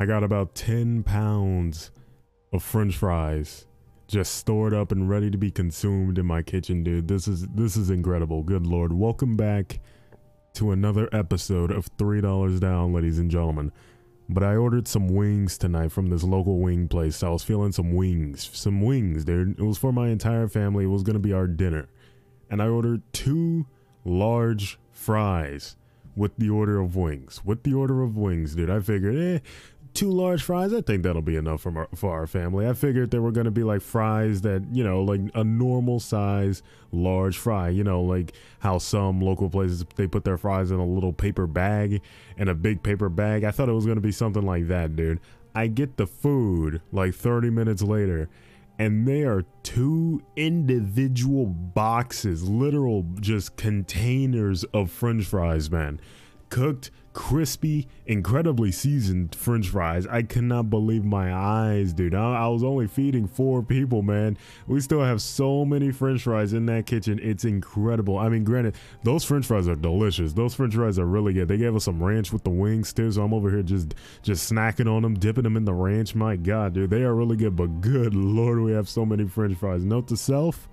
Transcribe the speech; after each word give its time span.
I 0.00 0.06
got 0.06 0.22
about 0.22 0.54
10 0.54 1.02
pounds 1.02 1.90
of 2.52 2.62
french 2.62 2.96
fries 2.96 3.66
just 4.06 4.36
stored 4.36 4.72
up 4.72 4.92
and 4.92 5.10
ready 5.10 5.28
to 5.28 5.36
be 5.36 5.50
consumed 5.50 6.18
in 6.18 6.24
my 6.24 6.40
kitchen, 6.40 6.84
dude. 6.84 7.08
This 7.08 7.26
is 7.26 7.48
this 7.48 7.76
is 7.76 7.90
incredible. 7.90 8.44
Good 8.44 8.64
lord. 8.64 8.92
Welcome 8.92 9.36
back 9.36 9.80
to 10.54 10.70
another 10.70 11.08
episode 11.10 11.72
of 11.72 11.94
$3 11.96 12.60
down, 12.60 12.92
ladies 12.92 13.18
and 13.18 13.28
gentlemen. 13.28 13.72
But 14.28 14.44
I 14.44 14.54
ordered 14.54 14.86
some 14.86 15.08
wings 15.08 15.58
tonight 15.58 15.90
from 15.90 16.10
this 16.10 16.22
local 16.22 16.60
wing 16.60 16.86
place. 16.86 17.24
I 17.24 17.30
was 17.30 17.42
feeling 17.42 17.72
some 17.72 17.92
wings. 17.92 18.48
Some 18.52 18.80
wings, 18.80 19.24
dude. 19.24 19.58
It 19.58 19.64
was 19.64 19.78
for 19.78 19.92
my 19.92 20.10
entire 20.10 20.46
family. 20.46 20.84
It 20.84 20.88
was 20.88 21.02
going 21.02 21.14
to 21.14 21.20
be 21.20 21.32
our 21.32 21.48
dinner. 21.48 21.88
And 22.48 22.62
I 22.62 22.68
ordered 22.68 23.02
two 23.12 23.66
large 24.04 24.78
fries 24.92 25.74
with 26.18 26.36
the 26.36 26.50
order 26.50 26.80
of 26.80 26.96
wings. 26.96 27.42
With 27.44 27.62
the 27.62 27.72
order 27.72 28.02
of 28.02 28.16
wings, 28.16 28.54
dude. 28.54 28.68
I 28.68 28.80
figured, 28.80 29.16
eh, 29.16 29.38
two 29.98 30.12
large 30.12 30.44
fries. 30.44 30.72
I 30.72 30.80
think 30.80 31.02
that'll 31.02 31.22
be 31.22 31.34
enough 31.34 31.62
for 31.62 31.76
our, 31.76 31.88
for 31.92 32.12
our 32.12 32.28
family. 32.28 32.68
I 32.68 32.72
figured 32.72 33.10
there 33.10 33.20
were 33.20 33.32
going 33.32 33.46
to 33.46 33.50
be 33.50 33.64
like 33.64 33.80
fries 33.80 34.42
that, 34.42 34.64
you 34.70 34.84
know, 34.84 35.02
like 35.02 35.20
a 35.34 35.42
normal 35.42 35.98
size 35.98 36.62
large 36.92 37.36
fry, 37.36 37.70
you 37.70 37.82
know, 37.82 38.02
like 38.02 38.32
how 38.60 38.78
some 38.78 39.20
local 39.20 39.50
places 39.50 39.84
they 39.96 40.06
put 40.06 40.22
their 40.22 40.38
fries 40.38 40.70
in 40.70 40.78
a 40.78 40.86
little 40.86 41.12
paper 41.12 41.48
bag 41.48 42.00
and 42.36 42.48
a 42.48 42.54
big 42.54 42.84
paper 42.84 43.08
bag. 43.08 43.42
I 43.42 43.50
thought 43.50 43.68
it 43.68 43.72
was 43.72 43.86
going 43.86 43.96
to 43.96 44.00
be 44.00 44.12
something 44.12 44.46
like 44.46 44.68
that, 44.68 44.94
dude. 44.94 45.18
I 45.52 45.66
get 45.66 45.96
the 45.96 46.06
food 46.06 46.80
like 46.92 47.12
30 47.16 47.50
minutes 47.50 47.82
later 47.82 48.28
and 48.78 49.08
they 49.08 49.22
are 49.22 49.42
two 49.64 50.22
individual 50.36 51.46
boxes, 51.46 52.48
literal 52.48 53.04
just 53.18 53.56
containers 53.56 54.62
of 54.62 54.92
french 54.92 55.24
fries, 55.24 55.72
man. 55.72 56.00
Cooked 56.50 56.92
crispy, 57.18 57.88
incredibly 58.06 58.70
seasoned 58.70 59.34
french 59.34 59.70
fries. 59.70 60.06
I 60.06 60.22
cannot 60.22 60.70
believe 60.70 61.04
my 61.04 61.34
eyes, 61.34 61.92
dude. 61.92 62.14
I, 62.14 62.44
I, 62.44 62.46
was 62.46 62.62
only 62.62 62.86
feeding 62.86 63.26
four 63.26 63.60
people, 63.60 64.02
man. 64.02 64.38
We 64.68 64.80
still 64.80 65.02
have 65.02 65.20
so 65.20 65.64
many 65.64 65.90
french 65.90 66.22
fries 66.22 66.52
in 66.52 66.66
that 66.66 66.86
kitchen. 66.86 67.18
It's 67.20 67.44
incredible. 67.44 68.16
I 68.16 68.28
mean, 68.28 68.44
granted, 68.44 68.76
those 69.02 69.24
french 69.24 69.46
fries 69.46 69.66
are 69.66 69.74
delicious. 69.74 70.32
Those 70.32 70.54
french 70.54 70.76
fries 70.76 70.96
are 70.96 71.06
really 71.06 71.32
good. 71.32 71.48
They 71.48 71.56
gave 71.56 71.74
us 71.74 71.86
some 71.86 72.00
ranch 72.00 72.32
with 72.32 72.44
the 72.44 72.50
wings 72.50 72.92
too, 72.92 73.10
so 73.10 73.24
I'm 73.24 73.34
over 73.34 73.50
here 73.50 73.64
just 73.64 73.96
just 74.22 74.50
snacking 74.50 74.88
on 74.88 75.02
them, 75.02 75.14
dipping 75.14 75.42
them 75.42 75.56
in 75.56 75.64
the 75.64 75.74
ranch. 75.74 76.14
My 76.14 76.36
god, 76.36 76.74
dude, 76.74 76.90
they 76.90 77.02
are 77.02 77.16
really 77.16 77.36
good, 77.36 77.56
but 77.56 77.80
good 77.80 78.14
lord, 78.38 78.60
we 78.60 78.70
have 78.70 78.88
so 78.88 79.04
many 79.04 79.26
french 79.26 79.58
fries. 79.58 79.84
Note 79.84 80.06
to 80.06 80.16
self, 80.16 80.68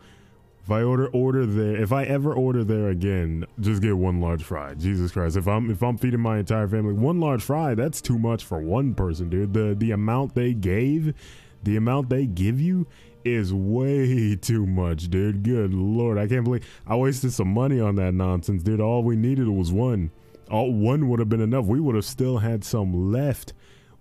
if 0.66 0.72
I 0.72 0.82
order 0.82 1.08
order 1.10 1.46
there, 1.46 1.76
if 1.76 1.92
I 1.92 2.06
ever 2.06 2.34
order 2.34 2.64
there 2.64 2.90
again, 2.90 3.46
just 3.60 3.84
get 3.84 3.96
one 3.96 4.20
large 4.20 4.42
fry. 4.42 4.74
Jesus 4.74 5.12
Christ! 5.12 5.38
If 5.38 5.48
I'm 5.48 5.70
if 5.70 5.84
I'm 5.84 5.96
feeding 5.96 6.22
my 6.22 6.40
entire 6.40 6.68
family 6.68 6.94
one 6.94 7.20
large 7.20 7.44
fry, 7.44 7.76
that's 7.76 8.02
too 8.02 8.18
much 8.18 8.44
for 8.44 8.60
one 8.60 8.96
person, 8.96 9.30
dude. 9.30 9.54
The 9.54 9.76
the 9.78 9.92
amount 9.92 10.34
they 10.34 10.56
gave, 10.56 11.14
the 11.62 11.78
amount 11.78 12.10
they 12.10 12.26
give 12.26 12.60
you 12.60 12.88
is 13.24 13.54
way 13.54 14.36
too 14.42 14.66
much, 14.66 15.12
dude. 15.12 15.44
Good 15.44 15.72
lord, 15.72 16.18
I 16.18 16.26
can't 16.26 16.44
believe 16.44 16.66
I 16.88 16.96
wasted 16.96 17.32
some 17.32 17.50
money 17.50 17.80
on 17.80 17.94
that 17.98 18.16
nonsense, 18.16 18.64
dude. 18.64 18.82
All 18.82 19.04
we 19.04 19.16
needed 19.16 19.48
was 19.48 19.72
one. 19.72 20.10
All 20.50 20.74
one 20.74 21.10
would 21.10 21.20
have 21.20 21.30
been 21.30 21.42
enough. 21.42 21.66
We 21.66 21.80
would 21.80 21.94
have 21.94 22.06
still 22.06 22.40
had 22.40 22.64
some 22.64 23.12
left 23.12 23.54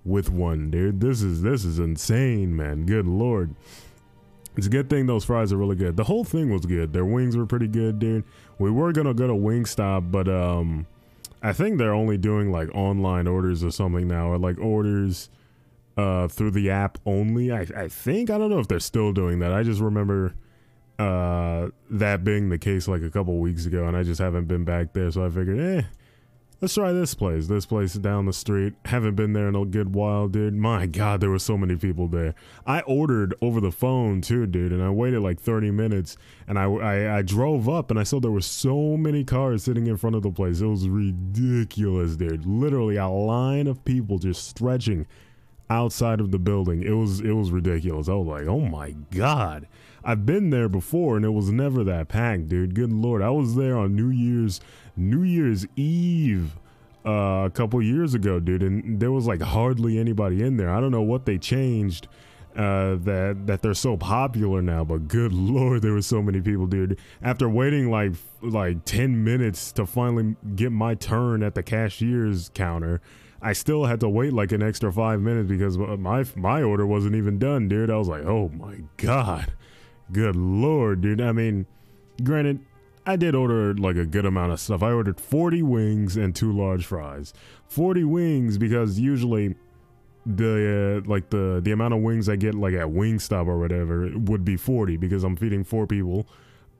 with 0.02 0.30
one, 0.30 0.70
dude. 0.70 1.00
This 1.00 1.20
is 1.20 1.42
this 1.42 1.62
is 1.66 1.78
insane, 1.78 2.56
man. 2.56 2.86
Good 2.86 3.06
lord. 3.06 3.54
It's 4.56 4.66
a 4.66 4.70
good 4.70 4.88
thing 4.88 5.06
those 5.06 5.24
fries 5.24 5.52
are 5.52 5.56
really 5.56 5.76
good. 5.76 5.96
The 5.96 6.04
whole 6.04 6.24
thing 6.24 6.50
was 6.50 6.64
good. 6.64 6.92
Their 6.92 7.04
wings 7.04 7.36
were 7.36 7.46
pretty 7.46 7.66
good, 7.66 7.98
dude. 7.98 8.24
We 8.58 8.70
were 8.70 8.92
gonna 8.92 9.14
go 9.14 9.26
to 9.26 9.32
Wingstop, 9.32 10.10
but 10.12 10.28
um, 10.28 10.86
I 11.42 11.52
think 11.52 11.78
they're 11.78 11.94
only 11.94 12.16
doing 12.16 12.52
like 12.52 12.72
online 12.74 13.26
orders 13.26 13.64
or 13.64 13.70
something 13.70 14.06
now, 14.06 14.28
or 14.28 14.38
like 14.38 14.58
orders 14.58 15.28
uh 15.96 16.26
through 16.26 16.50
the 16.50 16.70
app 16.70 16.98
only. 17.06 17.52
I 17.52 17.66
I 17.76 17.88
think 17.88 18.30
I 18.30 18.38
don't 18.38 18.50
know 18.50 18.58
if 18.58 18.68
they're 18.68 18.80
still 18.80 19.12
doing 19.12 19.40
that. 19.40 19.52
I 19.52 19.62
just 19.62 19.80
remember 19.80 20.34
uh 20.98 21.68
that 21.90 22.22
being 22.24 22.48
the 22.48 22.58
case 22.58 22.86
like 22.86 23.02
a 23.02 23.10
couple 23.10 23.36
weeks 23.38 23.66
ago, 23.66 23.86
and 23.86 23.96
I 23.96 24.02
just 24.02 24.20
haven't 24.20 24.46
been 24.46 24.64
back 24.64 24.92
there, 24.92 25.10
so 25.10 25.24
I 25.24 25.30
figured, 25.30 25.58
eh 25.58 25.82
Let's 26.64 26.72
try 26.72 26.92
this 26.92 27.12
place. 27.12 27.46
This 27.46 27.66
place 27.66 27.92
down 27.92 28.24
the 28.24 28.32
street. 28.32 28.72
Haven't 28.86 29.16
been 29.16 29.34
there 29.34 29.48
in 29.48 29.54
a 29.54 29.66
good 29.66 29.94
while, 29.94 30.28
dude. 30.28 30.54
My 30.54 30.86
God, 30.86 31.20
there 31.20 31.28
were 31.28 31.38
so 31.38 31.58
many 31.58 31.76
people 31.76 32.08
there. 32.08 32.34
I 32.66 32.80
ordered 32.80 33.34
over 33.42 33.60
the 33.60 33.70
phone 33.70 34.22
too, 34.22 34.46
dude, 34.46 34.72
and 34.72 34.82
I 34.82 34.88
waited 34.88 35.20
like 35.20 35.38
30 35.38 35.72
minutes. 35.72 36.16
And 36.48 36.58
I, 36.58 36.64
I, 36.64 37.18
I 37.18 37.20
drove 37.20 37.68
up 37.68 37.90
and 37.90 38.00
I 38.00 38.02
saw 38.02 38.18
there 38.18 38.30
were 38.30 38.40
so 38.40 38.96
many 38.96 39.24
cars 39.24 39.64
sitting 39.64 39.88
in 39.88 39.98
front 39.98 40.16
of 40.16 40.22
the 40.22 40.30
place. 40.30 40.62
It 40.62 40.66
was 40.66 40.88
ridiculous, 40.88 42.16
dude. 42.16 42.46
Literally 42.46 42.96
a 42.96 43.08
line 43.08 43.66
of 43.66 43.84
people 43.84 44.18
just 44.18 44.48
stretching 44.48 45.06
outside 45.68 46.18
of 46.18 46.30
the 46.30 46.38
building. 46.38 46.82
It 46.82 46.92
was 46.92 47.20
it 47.20 47.32
was 47.32 47.50
ridiculous. 47.50 48.08
I 48.08 48.14
was 48.14 48.26
like, 48.26 48.46
oh 48.46 48.60
my 48.60 48.92
God. 49.10 49.68
I've 50.02 50.26
been 50.26 50.50
there 50.50 50.68
before 50.68 51.16
and 51.16 51.24
it 51.24 51.30
was 51.30 51.50
never 51.50 51.84
that 51.84 52.08
packed, 52.08 52.48
dude. 52.48 52.74
Good 52.74 52.92
lord. 52.92 53.20
I 53.20 53.30
was 53.30 53.54
there 53.54 53.76
on 53.76 53.96
New 53.96 54.10
Year's 54.10 54.60
New 54.96 55.22
Year's 55.22 55.66
Eve 55.76 56.56
uh, 57.04 57.44
a 57.46 57.50
couple 57.52 57.80
years 57.82 58.14
ago, 58.14 58.40
dude, 58.40 58.62
and 58.62 59.00
there 59.00 59.12
was 59.12 59.26
like 59.26 59.40
hardly 59.42 59.98
anybody 59.98 60.42
in 60.42 60.56
there. 60.56 60.70
I 60.70 60.80
don't 60.80 60.90
know 60.90 61.02
what 61.02 61.26
they 61.26 61.38
changed 61.38 62.08
uh, 62.56 62.94
that 63.00 63.46
that 63.46 63.62
they're 63.62 63.74
so 63.74 63.96
popular 63.96 64.62
now, 64.62 64.84
but 64.84 65.08
good 65.08 65.32
lord, 65.34 65.82
there 65.82 65.92
were 65.92 66.02
so 66.02 66.22
many 66.22 66.40
people, 66.40 66.66
dude. 66.66 66.98
After 67.22 67.48
waiting 67.48 67.90
like 67.90 68.12
like 68.40 68.84
10 68.84 69.24
minutes 69.24 69.72
to 69.72 69.86
finally 69.86 70.36
get 70.54 70.70
my 70.72 70.94
turn 70.94 71.42
at 71.42 71.54
the 71.54 71.62
cashier's 71.62 72.50
counter, 72.54 73.00
I 73.42 73.52
still 73.52 73.84
had 73.84 74.00
to 74.00 74.08
wait 74.08 74.32
like 74.32 74.52
an 74.52 74.62
extra 74.62 74.92
5 74.92 75.20
minutes 75.20 75.48
because 75.48 75.76
my 75.76 76.24
my 76.36 76.62
order 76.62 76.86
wasn't 76.86 77.16
even 77.16 77.38
done, 77.38 77.68
dude. 77.68 77.90
I 77.90 77.96
was 77.96 78.08
like, 78.08 78.24
"Oh 78.24 78.50
my 78.50 78.78
god." 78.96 79.52
Good 80.12 80.36
lord, 80.36 81.00
dude. 81.00 81.20
I 81.22 81.32
mean, 81.32 81.66
granted, 82.22 82.60
I 83.06 83.16
did 83.16 83.34
order 83.34 83.74
like 83.74 83.96
a 83.96 84.06
good 84.06 84.24
amount 84.24 84.52
of 84.52 84.60
stuff. 84.60 84.82
I 84.82 84.92
ordered 84.92 85.20
40 85.20 85.62
wings 85.62 86.16
and 86.16 86.34
two 86.34 86.52
large 86.52 86.86
fries. 86.86 87.34
40 87.68 88.04
wings 88.04 88.58
because 88.58 88.98
usually 88.98 89.56
the 90.26 91.02
uh, 91.04 91.08
like 91.08 91.28
the 91.28 91.60
the 91.62 91.72
amount 91.72 91.92
of 91.92 92.00
wings 92.00 92.28
I 92.28 92.36
get 92.36 92.54
like 92.54 92.72
at 92.74 92.86
Wingstop 92.86 93.46
or 93.46 93.58
whatever 93.58 94.10
would 94.14 94.44
be 94.44 94.56
40 94.56 94.96
because 94.96 95.22
I'm 95.22 95.36
feeding 95.36 95.64
four 95.64 95.86
people. 95.86 96.26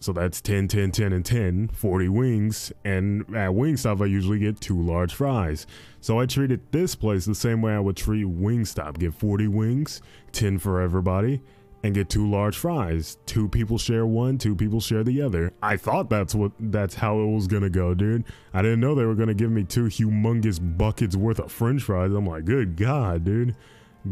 So 0.01 0.13
that's 0.13 0.43
10, 0.43 0.69
10, 0.69 0.91
10, 0.91 1.13
and 1.15 1.25
10, 1.25 1.69
40 1.69 2.09
wings. 2.11 2.73
And 2.85 3.23
at 3.31 3.53
Wingstop, 3.53 4.03
I 4.03 4.07
usually 4.07 4.39
get 4.39 4.61
two 4.61 4.79
large 4.79 5.15
fries. 5.15 5.67
So 6.03 6.21
I 6.21 6.27
treated 6.27 6.61
this 6.73 6.95
place 6.95 7.25
the 7.25 7.35
same 7.35 7.63
way 7.63 7.73
I 7.73 7.81
would 7.81 7.97
treat 7.97 8.27
Wingstop. 8.27 8.99
Get 8.99 9.15
40 9.15 9.49
wings, 9.49 10.03
10 10.33 10.59
for 10.59 10.81
everybody, 10.81 11.41
and 11.85 11.95
get 11.95 12.09
two 12.09 12.29
large 12.29 12.57
fries. 12.57 13.19
Two 13.27 13.47
people 13.47 13.77
share 13.77 14.07
one, 14.07 14.39
two 14.39 14.57
people 14.57 14.81
share 14.81 15.05
the 15.05 15.21
other. 15.21 15.53
I 15.63 15.77
thought 15.77 16.09
that's 16.09 16.35
what 16.35 16.53
that's 16.59 16.95
how 16.95 17.21
it 17.21 17.27
was 17.27 17.47
gonna 17.47 17.69
go, 17.69 17.93
dude. 17.93 18.25
I 18.55 18.63
didn't 18.63 18.81
know 18.81 18.95
they 18.95 19.05
were 19.05 19.15
gonna 19.15 19.35
give 19.35 19.51
me 19.51 19.65
two 19.65 19.85
humongous 19.85 20.59
buckets 20.79 21.15
worth 21.15 21.39
of 21.39 21.53
french 21.53 21.83
fries. 21.83 22.11
I'm 22.13 22.27
like, 22.27 22.47
good 22.47 22.77
god, 22.77 23.25
dude. 23.25 23.55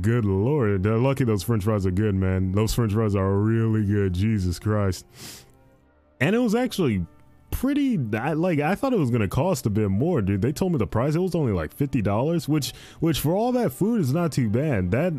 Good 0.03 0.27
lord. 0.27 0.83
They're 0.83 0.99
lucky 0.99 1.25
those 1.25 1.43
french 1.43 1.65
fries 1.65 1.87
are 1.87 1.91
good, 1.91 2.15
man. 2.15 2.53
Those 2.53 2.75
french 2.75 2.93
fries 2.93 3.15
are 3.15 3.33
really 3.33 3.87
good. 3.87 4.13
Jesus 4.13 4.59
Christ. 4.59 5.07
And 6.21 6.37
it 6.37 6.41
was 6.41 6.55
actually 6.55 7.07
pretty 7.51 7.99
I, 8.13 8.35
like 8.35 8.61
I 8.61 8.75
thought 8.75 8.93
it 8.93 8.99
was 8.99 9.11
gonna 9.11 9.29
cost 9.29 9.65
a 9.65 9.71
bit 9.71 9.89
more, 9.89 10.21
dude. 10.21 10.43
They 10.43 10.53
told 10.53 10.73
me 10.73 10.79
the 10.79 10.87
price 10.87 11.15
it 11.15 11.21
was 11.21 11.35
only 11.35 11.53
like 11.53 11.73
fifty 11.73 12.03
dollars, 12.03 12.47
which 12.47 12.75
which 13.01 13.19
for 13.19 13.35
all 13.35 13.51
that 13.53 13.73
food 13.73 14.03
is 14.03 14.13
not 14.13 14.31
too 14.31 14.51
bad. 14.51 14.91
That 14.91 15.15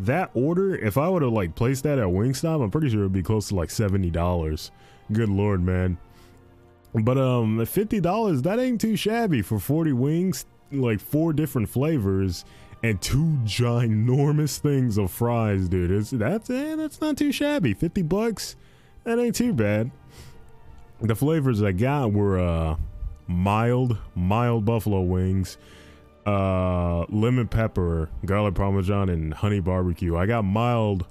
that 0.00 0.30
order, 0.34 0.76
if 0.76 0.96
I 0.96 1.08
would 1.08 1.22
have 1.22 1.32
like 1.32 1.54
placed 1.54 1.82
that 1.84 1.98
at 1.98 2.06
Wingstop, 2.06 2.62
I'm 2.62 2.70
pretty 2.70 2.90
sure 2.90 3.00
it'd 3.00 3.12
be 3.12 3.22
close 3.22 3.48
to 3.48 3.54
like 3.54 3.70
seventy 3.70 4.10
dollars. 4.10 4.70
Good 5.12 5.28
lord, 5.28 5.62
man. 5.62 5.98
But 6.94 7.18
um, 7.18 7.64
fifty 7.66 8.00
dollars 8.00 8.42
that 8.42 8.58
ain't 8.58 8.80
too 8.80 8.96
shabby 8.96 9.42
for 9.42 9.58
forty 9.58 9.92
wings, 9.92 10.46
like 10.70 11.00
four 11.00 11.32
different 11.32 11.68
flavors, 11.68 12.44
and 12.82 13.00
two 13.00 13.38
ginormous 13.44 14.58
things 14.58 14.98
of 14.98 15.10
fries, 15.10 15.68
dude. 15.68 15.90
It's 15.90 16.10
that's 16.10 16.48
eh, 16.48 16.76
that's 16.76 17.00
not 17.00 17.16
too 17.16 17.32
shabby. 17.32 17.74
Fifty 17.74 18.02
bucks, 18.02 18.56
that 19.04 19.18
ain't 19.18 19.34
too 19.34 19.52
bad. 19.52 19.90
The 21.00 21.14
flavors 21.14 21.62
I 21.62 21.72
got 21.72 22.12
were 22.12 22.38
uh 22.38 22.76
mild, 23.26 23.98
mild 24.14 24.64
buffalo 24.64 25.00
wings 25.00 25.58
uh, 26.26 27.06
lemon 27.08 27.48
pepper, 27.48 28.10
garlic 28.24 28.54
parmesan, 28.54 29.08
and 29.08 29.34
honey 29.34 29.60
barbecue. 29.60 30.16
I 30.16 30.26
got 30.26 30.42
mild 30.42 31.06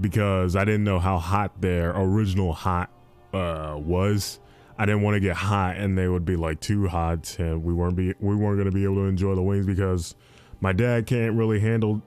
because 0.00 0.56
I 0.56 0.64
didn't 0.64 0.84
know 0.84 0.98
how 0.98 1.18
hot 1.18 1.60
their 1.60 1.90
original 1.90 2.52
hot 2.52 2.90
uh, 3.32 3.76
was. 3.78 4.38
I 4.78 4.86
didn't 4.86 5.02
want 5.02 5.14
to 5.16 5.20
get 5.20 5.36
hot 5.36 5.76
and 5.76 5.96
they 5.96 6.08
would 6.08 6.24
be 6.24 6.36
like 6.36 6.60
too 6.60 6.88
hot, 6.88 7.36
and 7.38 7.62
we 7.62 7.74
weren't 7.74 7.96
be 7.96 8.14
we 8.18 8.34
weren't 8.34 8.58
gonna 8.58 8.70
be 8.70 8.84
able 8.84 8.96
to 8.96 9.04
enjoy 9.04 9.34
the 9.34 9.42
wings 9.42 9.66
because 9.66 10.14
my 10.60 10.72
dad 10.72 11.06
can't 11.06 11.34
really 11.34 11.60
handle 11.60 12.02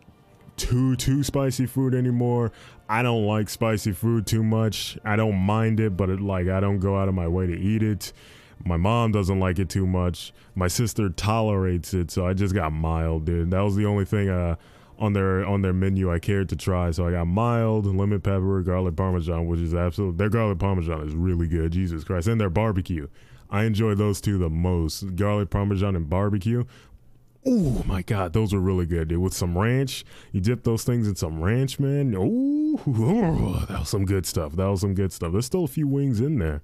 too 0.58 0.96
too 0.96 1.24
spicy 1.24 1.66
food 1.66 1.94
anymore. 1.94 2.52
I 2.90 3.04
don't 3.04 3.26
like 3.26 3.50
spicy 3.50 3.92
food 3.92 4.26
too 4.26 4.44
much. 4.44 4.98
I 5.06 5.16
don't 5.16 5.36
mind 5.36 5.80
it, 5.80 5.96
but 5.96 6.10
it, 6.10 6.20
like 6.20 6.48
I 6.48 6.60
don't 6.60 6.80
go 6.80 6.98
out 6.98 7.08
of 7.08 7.14
my 7.14 7.28
way 7.28 7.48
to 7.48 7.58
eat 7.58 7.84
it 7.84 8.12
My 8.66 8.78
mom 8.78 9.12
doesn't 9.12 9.40
like 9.40 9.60
it 9.60 9.70
too 9.70 9.86
much. 9.86 10.34
My 10.56 10.68
sister 10.68 11.10
tolerates 11.10 11.94
it, 11.94 12.12
so 12.12 12.26
I 12.26 12.34
just 12.34 12.54
got 12.54 12.72
mild, 12.72 13.26
dude. 13.26 13.52
That 13.52 13.62
was 13.62 13.76
the 13.76 13.86
only 13.86 14.06
thing 14.06 14.30
uh, 14.30 14.56
on 14.98 15.14
their 15.14 15.46
on 15.46 15.62
their 15.62 15.74
menu 15.74 16.12
I 16.12 16.20
cared 16.20 16.50
to 16.50 16.56
try. 16.56 16.92
So 16.92 17.08
I 17.08 17.12
got 17.12 17.26
mild, 17.26 17.86
lemon 17.86 18.22
pepper, 18.22 18.62
garlic 18.62 18.96
parmesan, 18.96 19.48
which 19.48 19.60
is 19.60 19.74
absolute. 19.74 20.18
Their 20.18 20.30
garlic 20.30 20.60
parmesan 20.60 21.08
is 21.08 21.14
really 21.14 21.48
good. 21.48 21.72
Jesus 21.72 22.04
Christ, 22.04 22.28
and 22.28 22.40
their 22.40 22.50
barbecue. 22.50 23.08
I 23.50 23.66
enjoy 23.66 23.96
those 23.96 24.20
two 24.20 24.38
the 24.38 24.50
most. 24.50 25.16
Garlic 25.16 25.50
parmesan 25.50 25.96
and 25.96 26.10
barbecue. 26.10 26.64
Oh 27.46 27.84
my 27.86 28.02
god, 28.02 28.32
those 28.32 28.54
were 28.54 28.60
really 28.60 28.86
good, 28.86 29.10
dude. 29.10 29.20
With 29.20 29.34
some 29.34 29.58
ranch, 29.58 30.06
you 30.32 30.40
dip 30.40 30.64
those 30.64 30.86
things 30.86 31.08
in 31.08 31.16
some 31.16 31.44
ranch, 31.44 31.80
man. 31.80 32.16
Oh, 32.18 32.82
that 33.68 33.80
was 33.80 33.90
some 33.90 34.06
good 34.06 34.26
stuff. 34.26 34.54
That 34.54 34.68
was 34.68 34.82
some 34.82 34.94
good 34.94 35.12
stuff. 35.12 35.34
There's 35.34 35.46
still 35.46 35.66
a 35.66 35.68
few 35.68 35.88
wings 35.88 36.22
in 36.22 36.40
there. 36.40 36.62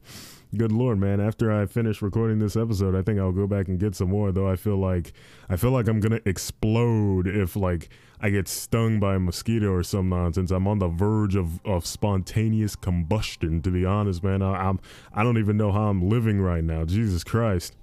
Good 0.58 0.72
lord, 0.72 0.98
man. 1.00 1.22
After 1.22 1.52
I 1.52 1.68
finish 1.68 2.02
recording 2.02 2.40
this 2.40 2.56
episode, 2.56 2.96
I 2.96 3.04
think 3.04 3.20
I'll 3.20 3.32
go 3.32 3.46
back 3.46 3.68
and 3.68 3.80
get 3.80 3.94
some 3.94 4.10
more. 4.10 4.32
Though 4.32 4.50
I 4.50 4.56
feel 4.56 4.78
like 4.78 5.14
I 5.48 5.56
feel 5.56 5.70
like 5.70 5.88
I'm 5.88 6.00
gonna 6.00 6.22
explode 6.26 7.28
if 7.28 7.56
like 7.56 7.90
I 8.20 8.32
get 8.32 8.48
stung 8.48 9.00
by 9.00 9.14
a 9.16 9.20
mosquito 9.20 9.72
or 9.72 9.84
some 9.84 10.10
nonsense. 10.10 10.50
I'm 10.50 10.68
on 10.68 10.80
the 10.80 10.88
verge 10.88 11.36
of, 11.36 11.64
of 11.68 11.86
spontaneous 11.86 12.76
combustion. 12.76 13.62
To 13.62 13.70
be 13.70 13.86
honest, 13.86 14.24
man, 14.24 14.42
I, 14.42 14.70
I'm 14.70 14.80
I 15.14 15.22
don't 15.22 15.38
even 15.38 15.56
know 15.56 15.72
how 15.72 15.84
I'm 15.84 16.10
living 16.10 16.42
right 16.42 16.64
now. 16.64 16.84
Jesus 16.84 17.24
Christ. 17.24 17.76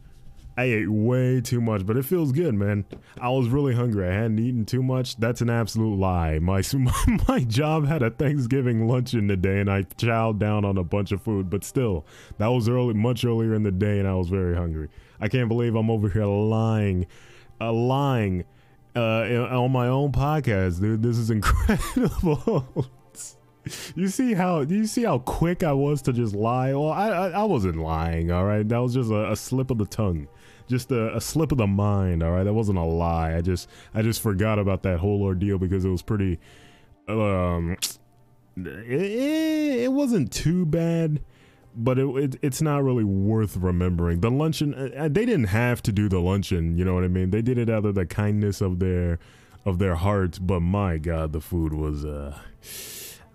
I 0.58 0.64
ate 0.64 0.88
way 0.88 1.42
too 1.42 1.60
much, 1.60 1.84
but 1.84 1.98
it 1.98 2.06
feels 2.06 2.32
good, 2.32 2.54
man. 2.54 2.86
I 3.20 3.28
was 3.28 3.48
really 3.48 3.74
hungry. 3.74 4.08
I 4.08 4.12
hadn't 4.12 4.38
eaten 4.38 4.64
too 4.64 4.82
much. 4.82 5.16
That's 5.16 5.42
an 5.42 5.50
absolute 5.50 5.98
lie. 5.98 6.38
My 6.46 6.62
my, 7.28 7.40
job 7.40 7.86
had 7.86 8.02
a 8.02 8.10
Thanksgiving 8.10 8.88
luncheon 8.88 9.28
today, 9.28 9.60
and 9.60 9.70
I 9.70 9.82
chowed 9.82 10.38
down 10.38 10.64
on 10.64 10.78
a 10.78 10.84
bunch 10.84 11.12
of 11.12 11.20
food. 11.20 11.50
But 11.50 11.62
still, 11.62 12.06
that 12.38 12.46
was 12.46 12.68
early, 12.68 12.94
much 12.94 13.24
earlier 13.24 13.54
in 13.54 13.64
the 13.64 13.70
day, 13.70 13.98
and 13.98 14.08
I 14.08 14.14
was 14.14 14.28
very 14.28 14.56
hungry. 14.56 14.88
I 15.20 15.28
can't 15.28 15.48
believe 15.48 15.74
I'm 15.74 15.90
over 15.90 16.08
here 16.08 16.24
lying, 16.24 17.06
uh, 17.60 17.72
lying 17.72 18.44
uh, 18.94 19.00
on 19.60 19.72
my 19.72 19.88
own 19.88 20.12
podcast, 20.12 20.80
dude. 20.80 21.02
This 21.02 21.18
is 21.18 21.30
incredible. 21.30 22.90
you 23.94 24.08
see 24.08 24.32
how 24.32 24.64
do 24.64 24.74
you 24.74 24.86
see 24.86 25.02
how 25.02 25.18
quick 25.18 25.62
I 25.62 25.74
was 25.74 26.00
to 26.02 26.14
just 26.14 26.34
lie? 26.34 26.72
Well, 26.72 26.90
I 26.92 27.08
I, 27.08 27.28
I 27.28 27.44
wasn't 27.44 27.76
lying. 27.76 28.30
All 28.30 28.46
right, 28.46 28.66
that 28.66 28.78
was 28.78 28.94
just 28.94 29.10
a, 29.10 29.32
a 29.32 29.36
slip 29.36 29.70
of 29.70 29.76
the 29.76 29.86
tongue 29.86 30.28
just 30.66 30.90
a, 30.90 31.16
a, 31.16 31.20
slip 31.20 31.52
of 31.52 31.58
the 31.58 31.66
mind. 31.66 32.22
All 32.22 32.32
right, 32.32 32.44
that 32.44 32.54
wasn't 32.54 32.78
a 32.78 32.84
lie. 32.84 33.36
I 33.36 33.40
just 33.40 33.68
I 33.94 34.02
just 34.02 34.20
forgot 34.20 34.58
about 34.58 34.82
that 34.82 34.98
whole 34.98 35.22
ordeal 35.22 35.58
because 35.58 35.84
it 35.84 35.88
was 35.88 36.02
pretty. 36.02 36.38
Um, 37.08 37.76
it, 38.56 39.82
it 39.82 39.92
wasn't 39.92 40.32
too 40.32 40.66
bad, 40.66 41.20
but 41.74 41.98
it, 41.98 42.06
it, 42.16 42.36
it's 42.42 42.62
not 42.62 42.82
really 42.82 43.04
worth 43.04 43.56
remembering. 43.56 44.20
The 44.20 44.30
luncheon 44.30 44.74
uh, 44.74 44.90
uh, 44.96 45.08
they 45.08 45.26
didn't 45.26 45.48
have 45.48 45.82
to 45.82 45.92
do 45.92 46.08
the 46.08 46.20
luncheon. 46.20 46.76
You 46.76 46.84
know 46.84 46.94
what 46.94 47.04
I 47.04 47.08
mean? 47.08 47.30
They 47.30 47.42
did 47.42 47.58
it 47.58 47.70
out 47.70 47.84
of 47.84 47.94
the 47.94 48.06
kindness 48.06 48.60
of 48.60 48.78
their 48.78 49.18
of 49.64 49.78
their 49.78 49.96
hearts. 49.96 50.38
But 50.38 50.60
my 50.60 50.98
God, 50.98 51.32
the 51.32 51.40
food 51.40 51.72
was 51.72 52.04
uh 52.04 52.38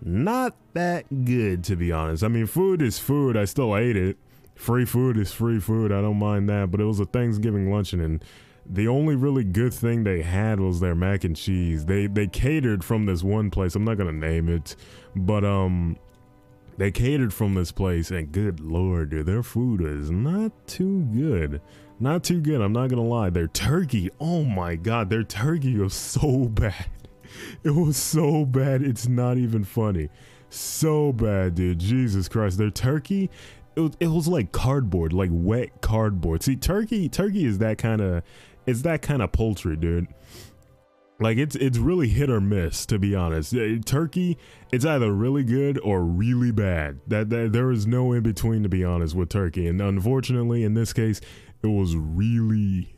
not 0.04 0.56
that 0.74 1.24
good 1.24 1.64
to 1.64 1.76
be 1.76 1.92
honest. 1.92 2.24
I 2.24 2.28
mean, 2.28 2.46
food 2.46 2.82
is 2.82 2.98
food. 2.98 3.36
I 3.36 3.44
still 3.44 3.76
ate 3.76 3.96
it 3.96 4.18
free 4.54 4.84
food 4.84 5.16
is 5.16 5.32
free 5.32 5.60
food. 5.60 5.92
I 5.92 6.00
don't 6.00 6.18
mind 6.18 6.48
that. 6.48 6.70
But 6.70 6.80
it 6.80 6.84
was 6.84 7.00
a 7.00 7.04
Thanksgiving 7.04 7.70
luncheon, 7.70 8.00
and 8.00 8.24
the 8.64 8.88
only 8.88 9.16
really 9.16 9.44
good 9.44 9.74
thing 9.74 10.04
they 10.04 10.22
had 10.22 10.60
was 10.60 10.80
their 10.80 10.94
mac 10.94 11.24
and 11.24 11.36
cheese. 11.36 11.86
They 11.86 12.06
they 12.06 12.26
catered 12.26 12.84
from 12.84 13.06
this 13.06 13.22
one 13.22 13.50
place. 13.50 13.74
I'm 13.74 13.84
not 13.84 13.98
gonna 13.98 14.12
name 14.12 14.48
it, 14.48 14.76
but 15.16 15.44
um, 15.44 15.96
they 16.78 16.90
catered 16.90 17.34
from 17.34 17.54
this 17.54 17.72
place, 17.72 18.10
and 18.10 18.32
good 18.32 18.60
lord, 18.60 19.10
dude, 19.10 19.26
their 19.26 19.42
food 19.42 19.82
is 19.82 20.10
not 20.10 20.52
too 20.66 21.02
good. 21.14 21.60
Not 22.00 22.24
too 22.24 22.40
good. 22.40 22.60
I'm 22.60 22.72
not 22.72 22.88
gonna 22.88 23.02
lie. 23.02 23.30
Their 23.30 23.48
turkey, 23.48 24.10
oh 24.18 24.44
my 24.44 24.76
god, 24.76 25.10
their 25.10 25.22
turkey 25.22 25.76
was 25.76 25.94
so 25.94 26.44
bad. 26.50 26.86
It 27.62 27.70
was 27.74 27.96
so 27.96 28.44
bad. 28.44 28.82
It's 28.82 29.08
not 29.08 29.38
even 29.38 29.64
funny. 29.64 30.08
So 30.50 31.12
bad, 31.12 31.54
dude. 31.54 31.78
Jesus 31.78 32.28
Christ. 32.28 32.58
Their 32.58 32.70
turkey 32.70 33.30
it 33.76 33.80
was, 33.80 33.92
it 34.00 34.08
was 34.08 34.28
like 34.28 34.52
cardboard, 34.52 35.12
like 35.12 35.30
wet 35.32 35.80
cardboard. 35.80 36.42
See, 36.42 36.56
turkey, 36.56 37.08
turkey 37.08 37.44
is 37.44 37.58
that 37.58 37.78
kind 37.78 38.00
of, 38.00 38.22
it's 38.66 38.82
that 38.82 39.02
kind 39.02 39.22
of 39.22 39.32
poultry, 39.32 39.76
dude. 39.76 40.08
Like 41.20 41.38
it's 41.38 41.54
it's 41.54 41.78
really 41.78 42.08
hit 42.08 42.30
or 42.30 42.40
miss, 42.40 42.84
to 42.86 42.98
be 42.98 43.14
honest. 43.14 43.54
Uh, 43.54 43.78
turkey, 43.84 44.38
it's 44.72 44.84
either 44.84 45.12
really 45.12 45.44
good 45.44 45.78
or 45.84 46.02
really 46.02 46.50
bad. 46.50 46.98
That, 47.06 47.30
that 47.30 47.52
there 47.52 47.70
is 47.70 47.86
no 47.86 48.12
in 48.12 48.24
between, 48.24 48.64
to 48.64 48.68
be 48.68 48.82
honest, 48.84 49.14
with 49.14 49.28
turkey. 49.28 49.68
And 49.68 49.80
unfortunately, 49.80 50.64
in 50.64 50.74
this 50.74 50.92
case, 50.92 51.20
it 51.62 51.68
was 51.68 51.94
really, 51.94 52.96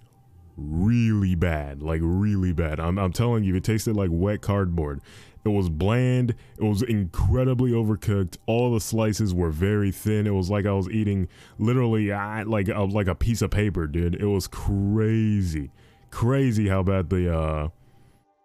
really 0.56 1.34
bad. 1.34 1.82
Like 1.82 2.00
really 2.02 2.54
bad. 2.54 2.80
I'm 2.80 2.98
I'm 2.98 3.12
telling 3.12 3.44
you, 3.44 3.56
it 3.56 3.64
tasted 3.64 3.94
like 3.94 4.10
wet 4.10 4.40
cardboard. 4.40 5.02
It 5.44 5.50
was 5.50 5.68
bland. 5.68 6.34
It 6.58 6.64
was 6.64 6.82
incredibly 6.82 7.72
overcooked. 7.72 8.38
All 8.46 8.72
the 8.72 8.80
slices 8.80 9.34
were 9.34 9.50
very 9.50 9.92
thin. 9.92 10.26
It 10.26 10.34
was 10.34 10.50
like 10.50 10.64
I 10.64 10.72
was 10.72 10.88
eating 10.88 11.28
literally 11.58 12.08
like 12.08 12.68
a, 12.68 12.82
like 12.82 13.08
a 13.08 13.14
piece 13.14 13.42
of 13.42 13.50
paper, 13.50 13.86
dude. 13.86 14.14
It 14.14 14.26
was 14.26 14.46
crazy, 14.46 15.70
crazy 16.10 16.68
how 16.68 16.82
bad 16.82 17.10
the 17.10 17.36
uh, 17.36 17.68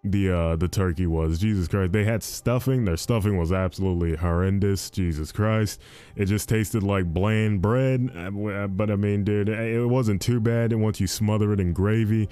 the 0.03 0.31
uh, 0.31 0.55
the 0.55 0.67
turkey 0.67 1.07
was. 1.07 1.39
Jesus 1.39 1.67
Christ! 1.67 1.91
They 1.91 2.03
had 2.03 2.23
stuffing. 2.23 2.85
Their 2.85 2.97
stuffing 2.97 3.37
was 3.37 3.51
absolutely 3.51 4.15
horrendous. 4.15 4.89
Jesus 4.89 5.31
Christ! 5.31 5.79
It 6.15 6.25
just 6.25 6.49
tasted 6.49 6.83
like 6.83 7.13
bland 7.13 7.61
bread. 7.61 8.09
Uh, 8.15 8.67
but 8.67 8.91
I 8.91 8.95
mean, 8.95 9.23
dude, 9.23 9.49
it 9.49 9.87
wasn't 9.87 10.21
too 10.21 10.39
bad. 10.39 10.71
And 10.71 10.81
once 10.81 10.99
you 10.99 11.07
smother 11.07 11.53
it 11.53 11.59
in 11.59 11.73
gravy, 11.73 12.29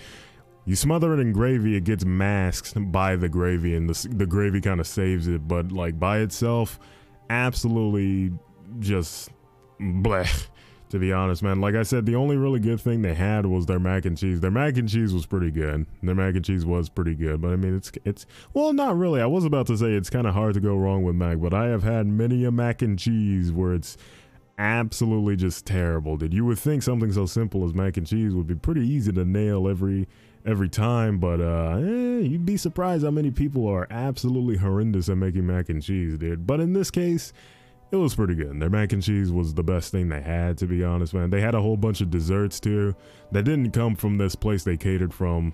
you 0.67 0.75
smother 0.75 1.13
it 1.13 1.19
in 1.19 1.31
gravy, 1.31 1.77
it 1.77 1.85
gets 1.85 2.03
masked 2.03 2.73
by 2.91 3.15
the 3.15 3.29
gravy, 3.29 3.73
and 3.73 3.89
the, 3.89 4.07
the 4.09 4.25
gravy 4.25 4.59
kind 4.59 4.81
of 4.81 4.85
saves 4.85 5.25
it. 5.25 5.47
But 5.47 5.71
like 5.71 5.97
by 5.97 6.19
itself, 6.19 6.77
absolutely 7.29 8.33
just 8.79 9.29
bleh. 9.79 10.47
To 10.89 10.99
be 10.99 11.11
honest, 11.11 11.43
man, 11.43 11.59
like 11.59 11.75
I 11.75 11.83
said, 11.83 12.05
the 12.05 12.15
only 12.15 12.37
really 12.37 12.61
good 12.61 12.79
thing 12.79 13.01
they 13.01 13.13
had 13.13 13.45
was 13.45 13.65
their 13.65 13.79
mac 13.79 14.05
and 14.05 14.17
cheese. 14.17 14.39
Their 14.39 14.51
mac 14.51 14.77
and 14.77 14.87
cheese 14.87 15.13
was 15.13 15.25
pretty 15.25 15.51
good. 15.51 15.85
Their 16.01 16.15
mac 16.15 16.35
and 16.35 16.45
cheese 16.45 16.65
was 16.65 16.87
pretty 16.87 17.13
good, 17.13 17.41
but 17.41 17.49
I 17.49 17.55
mean, 17.57 17.75
it's 17.75 17.91
it's 18.05 18.25
well, 18.53 18.71
not 18.71 18.97
really. 18.97 19.21
I 19.21 19.25
was 19.25 19.45
about 19.45 19.67
to 19.67 19.77
say 19.77 19.93
it's 19.93 20.09
kind 20.09 20.27
of 20.27 20.33
hard 20.33 20.53
to 20.53 20.61
go 20.61 20.75
wrong 20.75 21.03
with 21.03 21.15
mac, 21.15 21.39
but 21.39 21.53
I 21.53 21.67
have 21.67 21.83
had 21.83 22.07
many 22.07 22.45
a 22.45 22.51
mac 22.51 22.81
and 22.81 22.99
cheese 22.99 23.51
where 23.51 23.73
it's 23.73 23.97
absolutely 24.57 25.35
just 25.35 25.65
terrible. 25.65 26.17
Dude, 26.17 26.33
you 26.33 26.45
would 26.45 26.59
think 26.59 26.83
something 26.83 27.11
so 27.11 27.25
simple 27.25 27.65
as 27.65 27.73
mac 27.73 27.97
and 27.97 28.07
cheese 28.07 28.33
would 28.33 28.47
be 28.47 28.55
pretty 28.55 28.87
easy 28.87 29.11
to 29.11 29.25
nail 29.25 29.67
every 29.67 30.07
every 30.47 30.69
time, 30.69 31.19
but 31.19 31.41
uh, 31.41 31.77
eh, 31.77 32.19
you'd 32.19 32.45
be 32.45 32.57
surprised 32.57 33.03
how 33.03 33.11
many 33.11 33.29
people 33.29 33.67
are 33.67 33.85
absolutely 33.91 34.55
horrendous 34.55 35.09
at 35.09 35.17
making 35.17 35.45
mac 35.45 35.67
and 35.69 35.83
cheese, 35.83 36.17
dude. 36.17 36.47
But 36.47 36.61
in 36.61 36.71
this 36.71 36.89
case, 36.89 37.33
it 37.91 37.97
was 37.97 38.15
pretty 38.15 38.33
good. 38.33 38.59
Their 38.59 38.69
mac 38.69 38.93
and 38.93 39.03
cheese 39.03 39.31
was 39.31 39.53
the 39.53 39.63
best 39.63 39.91
thing 39.91 40.07
they 40.07 40.21
had, 40.21 40.57
to 40.59 40.65
be 40.65 40.83
honest, 40.83 41.13
man. 41.13 41.29
They 41.29 41.41
had 41.41 41.53
a 41.53 41.61
whole 41.61 41.77
bunch 41.77 41.99
of 41.99 42.09
desserts 42.09 42.59
too 42.59 42.95
that 43.31 43.43
didn't 43.43 43.71
come 43.71 43.95
from 43.95 44.17
this 44.17 44.35
place 44.35 44.63
they 44.63 44.77
catered 44.77 45.13
from. 45.13 45.53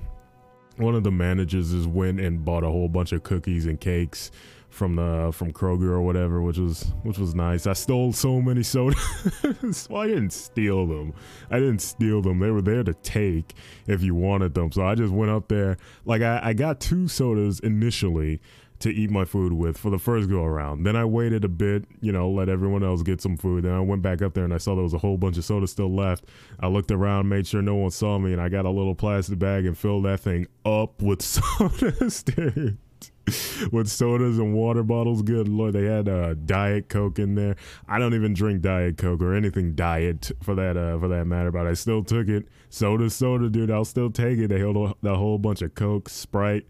One 0.78 0.96
of 0.96 1.04
the 1.04 1.12
managers 1.12 1.72
just 1.72 1.88
went 1.88 2.20
and 2.20 2.46
bought 2.46 2.64
a 2.64 2.70
whole 2.70 2.90
bunch 2.90 3.12
of 3.12 3.24
cookies 3.24 3.66
and 3.66 3.80
cakes 3.80 4.32
from 4.74 4.96
the 4.96 5.32
from 5.32 5.54
Kroger 5.54 5.90
or 5.90 6.02
whatever, 6.02 6.42
which 6.42 6.58
was 6.58 6.92
which 7.04 7.18
was 7.18 7.36
nice. 7.36 7.68
I 7.68 7.74
stole 7.74 8.12
so 8.12 8.42
many 8.42 8.64
sodas. 8.64 9.88
well, 9.90 10.02
I 10.02 10.08
didn't 10.08 10.32
steal 10.32 10.88
them. 10.88 11.14
I 11.52 11.60
didn't 11.60 11.80
steal 11.80 12.22
them. 12.22 12.40
They 12.40 12.50
were 12.50 12.62
there 12.62 12.84
to 12.84 12.94
take 12.96 13.54
if 13.88 14.02
you 14.02 14.16
wanted 14.16 14.56
them. 14.56 14.72
So 14.72 14.86
I 14.86 14.96
just 14.96 15.14
went 15.14 15.32
up 15.32 15.48
there. 15.48 15.78
Like 16.06 16.22
I, 16.22 16.40
I 16.44 16.54
got 16.54 16.80
two 16.80 17.08
sodas 17.08 17.60
initially 17.60 18.42
to 18.80 18.90
eat 18.90 19.10
my 19.10 19.24
food 19.24 19.54
with 19.54 19.78
for 19.78 19.90
the 19.90 20.00
first 20.00 20.30
go 20.30 20.44
around. 20.44 20.84
Then 20.84 20.96
I 20.98 21.06
waited 21.06 21.46
a 21.46 21.48
bit, 21.48 21.86
you 22.02 22.12
know, 22.12 22.30
let 22.30 22.50
everyone 22.50 22.84
else 22.84 23.02
get 23.02 23.22
some 23.22 23.38
food. 23.38 23.64
Then 23.64 23.72
I 23.72 23.80
went 23.80 24.02
back 24.02 24.22
up 24.22 24.34
there 24.34 24.44
and 24.44 24.54
I 24.54 24.58
saw 24.58 24.76
there 24.76 24.84
was 24.84 24.94
a 24.94 24.98
whole 24.98 25.18
bunch 25.18 25.38
of 25.38 25.46
soda 25.46 25.68
still 25.68 25.94
left. 25.94 26.26
I 26.60 26.68
looked 26.68 26.92
around, 26.92 27.30
made 27.30 27.48
sure 27.48 27.62
no 27.62 27.76
one 27.76 27.92
saw 27.92 28.18
me, 28.18 28.34
and 28.34 28.42
I 28.42 28.50
got 28.50 28.66
a 28.66 28.70
little 28.70 28.96
plastic 28.96 29.40
bag 29.40 29.66
and 29.66 29.78
filled 29.78 30.04
that 30.04 30.20
thing 30.20 30.48
up 30.66 31.02
with 31.02 31.22
sodas, 31.22 32.24
dude. 32.24 32.78
with 33.72 33.88
sodas 33.88 34.38
and 34.38 34.54
water 34.54 34.84
bottles. 34.84 35.22
Good 35.22 35.48
lord, 35.48 35.74
they 35.74 35.86
had 35.86 36.10
uh, 36.10 36.34
diet 36.34 36.90
coke 36.90 37.20
in 37.20 37.36
there. 37.36 37.56
I 37.88 38.00
don't 38.00 38.14
even 38.14 38.34
drink 38.34 38.62
diet 38.62 38.98
coke 38.98 39.22
or 39.22 39.34
anything 39.34 39.76
diet 39.76 40.32
for 40.42 40.56
that 40.56 40.76
uh, 40.76 41.00
for 41.00 41.08
that 41.08 41.26
matter, 41.26 41.52
but 41.52 41.66
I 41.66 41.74
still 41.74 42.04
took 42.04 42.28
it. 42.28 42.48
Soda, 42.70 43.10
soda, 43.10 43.50
dude. 43.50 43.72
I'll 43.72 43.86
still 43.86 44.10
take 44.10 44.40
it. 44.40 44.50
They 44.50 44.60
held 44.60 44.76
a, 44.76 44.96
the 45.02 45.16
whole 45.16 45.38
bunch 45.38 45.62
of 45.62 45.74
coke, 45.74 46.10
Sprite, 46.10 46.66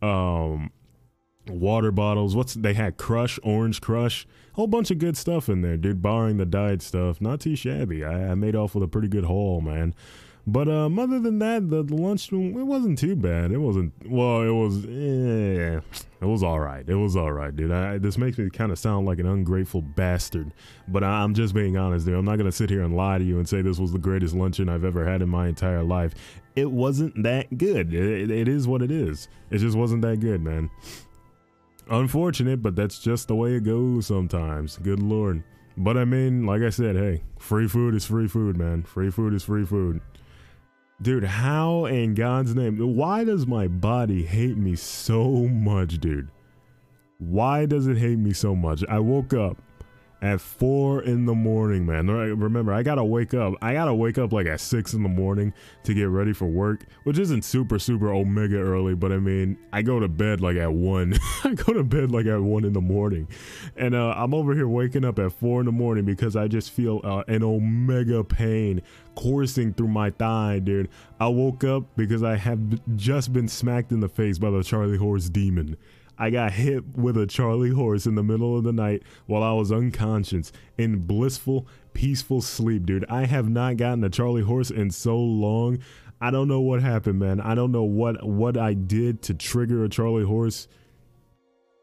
um, 0.00 0.70
water 1.48 1.90
bottles. 1.90 2.34
What's 2.34 2.54
they 2.54 2.74
had? 2.74 2.96
Crush, 2.96 3.38
Orange 3.42 3.80
Crush, 3.80 4.26
whole 4.54 4.68
bunch 4.68 4.90
of 4.90 4.98
good 4.98 5.16
stuff 5.16 5.48
in 5.48 5.60
there, 5.60 5.76
dude. 5.76 6.00
Barring 6.00 6.38
the 6.38 6.46
diet 6.46 6.80
stuff, 6.80 7.20
not 7.20 7.40
too 7.40 7.56
shabby. 7.56 8.04
I, 8.04 8.30
I 8.30 8.34
made 8.34 8.56
off 8.56 8.74
with 8.74 8.84
a 8.84 8.88
pretty 8.88 9.08
good 9.08 9.24
haul, 9.24 9.60
man. 9.60 9.94
But 10.46 10.68
um, 10.68 10.98
other 10.98 11.20
than 11.20 11.38
that, 11.40 11.68
the, 11.68 11.82
the 11.82 11.94
lunch 11.94 12.32
it 12.32 12.36
wasn't 12.36 12.98
too 12.98 13.14
bad. 13.14 13.52
It 13.52 13.58
wasn't 13.58 13.92
well. 14.06 14.42
It 14.42 14.50
was 14.50 14.84
eh, 14.84 15.80
it 16.20 16.26
was 16.26 16.42
all 16.42 16.60
right. 16.60 16.88
It 16.88 16.94
was 16.94 17.16
all 17.16 17.32
right, 17.32 17.54
dude. 17.54 17.70
I, 17.70 17.98
this 17.98 18.18
makes 18.18 18.38
me 18.38 18.48
kind 18.50 18.72
of 18.72 18.78
sound 18.78 19.06
like 19.06 19.18
an 19.18 19.26
ungrateful 19.26 19.82
bastard, 19.82 20.52
but 20.88 21.04
I, 21.04 21.22
am 21.22 21.34
just 21.34 21.54
being 21.54 21.76
honest, 21.76 22.06
dude. 22.06 22.16
I'm 22.16 22.24
not 22.24 22.36
gonna 22.36 22.52
sit 22.52 22.70
here 22.70 22.82
and 22.82 22.96
lie 22.96 23.18
to 23.18 23.24
you 23.24 23.38
and 23.38 23.48
say 23.48 23.62
this 23.62 23.78
was 23.78 23.92
the 23.92 23.98
greatest 23.98 24.34
luncheon 24.34 24.68
I've 24.68 24.84
ever 24.84 25.04
had 25.04 25.22
in 25.22 25.28
my 25.28 25.46
entire 25.46 25.82
life. 25.82 26.14
It 26.56 26.70
wasn't 26.70 27.22
that 27.22 27.56
good. 27.56 27.94
it, 27.94 28.30
it 28.30 28.48
is 28.48 28.66
what 28.66 28.82
it 28.82 28.90
is. 28.90 29.28
It 29.50 29.58
just 29.58 29.76
wasn't 29.76 30.02
that 30.02 30.20
good, 30.20 30.42
man. 30.42 30.70
Unfortunate, 31.90 32.62
but 32.62 32.76
that's 32.76 32.98
just 32.98 33.28
the 33.28 33.34
way 33.34 33.54
it 33.54 33.64
goes 33.64 34.06
sometimes. 34.06 34.78
Good 34.78 35.00
lord. 35.00 35.42
But 35.76 35.96
I 35.96 36.04
mean, 36.04 36.46
like 36.46 36.62
I 36.62 36.70
said, 36.70 36.96
hey, 36.96 37.22
free 37.38 37.66
food 37.66 37.94
is 37.94 38.04
free 38.04 38.28
food, 38.28 38.56
man. 38.56 38.82
Free 38.82 39.10
food 39.10 39.34
is 39.34 39.44
free 39.44 39.64
food. 39.64 40.00
Dude, 41.02 41.24
how 41.24 41.86
in 41.86 42.14
God's 42.14 42.54
name? 42.54 42.76
Why 42.94 43.24
does 43.24 43.46
my 43.46 43.68
body 43.68 44.24
hate 44.24 44.58
me 44.58 44.76
so 44.76 45.48
much, 45.48 45.98
dude? 45.98 46.28
Why 47.18 47.64
does 47.64 47.86
it 47.86 47.96
hate 47.96 48.18
me 48.18 48.34
so 48.34 48.54
much? 48.54 48.84
I 48.86 48.98
woke 48.98 49.32
up 49.32 49.56
at 50.22 50.40
four 50.40 51.02
in 51.02 51.24
the 51.24 51.34
morning, 51.34 51.86
man. 51.86 52.06
Remember, 52.08 52.72
I 52.72 52.82
gotta 52.82 53.04
wake 53.04 53.32
up. 53.32 53.54
I 53.62 53.72
gotta 53.72 53.94
wake 53.94 54.18
up 54.18 54.32
like 54.32 54.46
at 54.46 54.60
six 54.60 54.92
in 54.92 55.02
the 55.02 55.08
morning 55.08 55.54
to 55.84 55.94
get 55.94 56.08
ready 56.08 56.32
for 56.32 56.46
work, 56.46 56.84
which 57.04 57.18
isn't 57.18 57.42
super, 57.42 57.78
super 57.78 58.12
omega 58.12 58.58
early, 58.58 58.94
but 58.94 59.12
I 59.12 59.18
mean, 59.18 59.56
I 59.72 59.82
go 59.82 59.98
to 59.98 60.08
bed 60.08 60.40
like 60.40 60.56
at 60.56 60.72
one. 60.72 61.14
I 61.44 61.54
go 61.54 61.72
to 61.72 61.82
bed 61.82 62.10
like 62.10 62.26
at 62.26 62.40
one 62.40 62.64
in 62.64 62.74
the 62.74 62.80
morning. 62.80 63.28
And 63.76 63.94
uh, 63.94 64.14
I'm 64.16 64.34
over 64.34 64.54
here 64.54 64.68
waking 64.68 65.04
up 65.04 65.18
at 65.18 65.32
four 65.32 65.60
in 65.60 65.66
the 65.66 65.72
morning 65.72 66.04
because 66.04 66.36
I 66.36 66.48
just 66.48 66.70
feel 66.70 67.00
uh, 67.02 67.22
an 67.26 67.42
omega 67.42 68.22
pain 68.22 68.82
coursing 69.14 69.72
through 69.72 69.88
my 69.88 70.10
thigh, 70.10 70.58
dude. 70.58 70.88
I 71.18 71.28
woke 71.28 71.64
up 71.64 71.84
because 71.96 72.22
I 72.22 72.36
have 72.36 72.60
just 72.96 73.32
been 73.32 73.48
smacked 73.48 73.90
in 73.90 74.00
the 74.00 74.08
face 74.08 74.38
by 74.38 74.50
the 74.50 74.62
Charlie 74.62 74.98
Horse 74.98 75.28
demon. 75.28 75.76
I 76.20 76.28
got 76.28 76.52
hit 76.52 76.86
with 76.94 77.16
a 77.16 77.26
Charlie 77.26 77.70
horse 77.70 78.04
in 78.04 78.14
the 78.14 78.22
middle 78.22 78.54
of 78.54 78.62
the 78.62 78.74
night 78.74 79.02
while 79.24 79.42
I 79.42 79.52
was 79.52 79.72
unconscious 79.72 80.52
in 80.76 81.06
blissful, 81.06 81.66
peaceful 81.94 82.42
sleep, 82.42 82.84
dude. 82.84 83.06
I 83.08 83.24
have 83.24 83.48
not 83.48 83.78
gotten 83.78 84.04
a 84.04 84.10
Charlie 84.10 84.42
horse 84.42 84.70
in 84.70 84.90
so 84.90 85.16
long. 85.16 85.78
I 86.20 86.30
don't 86.30 86.46
know 86.46 86.60
what 86.60 86.82
happened, 86.82 87.20
man. 87.20 87.40
I 87.40 87.54
don't 87.54 87.72
know 87.72 87.84
what 87.84 88.22
what 88.22 88.58
I 88.58 88.74
did 88.74 89.22
to 89.22 89.34
trigger 89.34 89.82
a 89.82 89.88
Charlie 89.88 90.26
horse. 90.26 90.68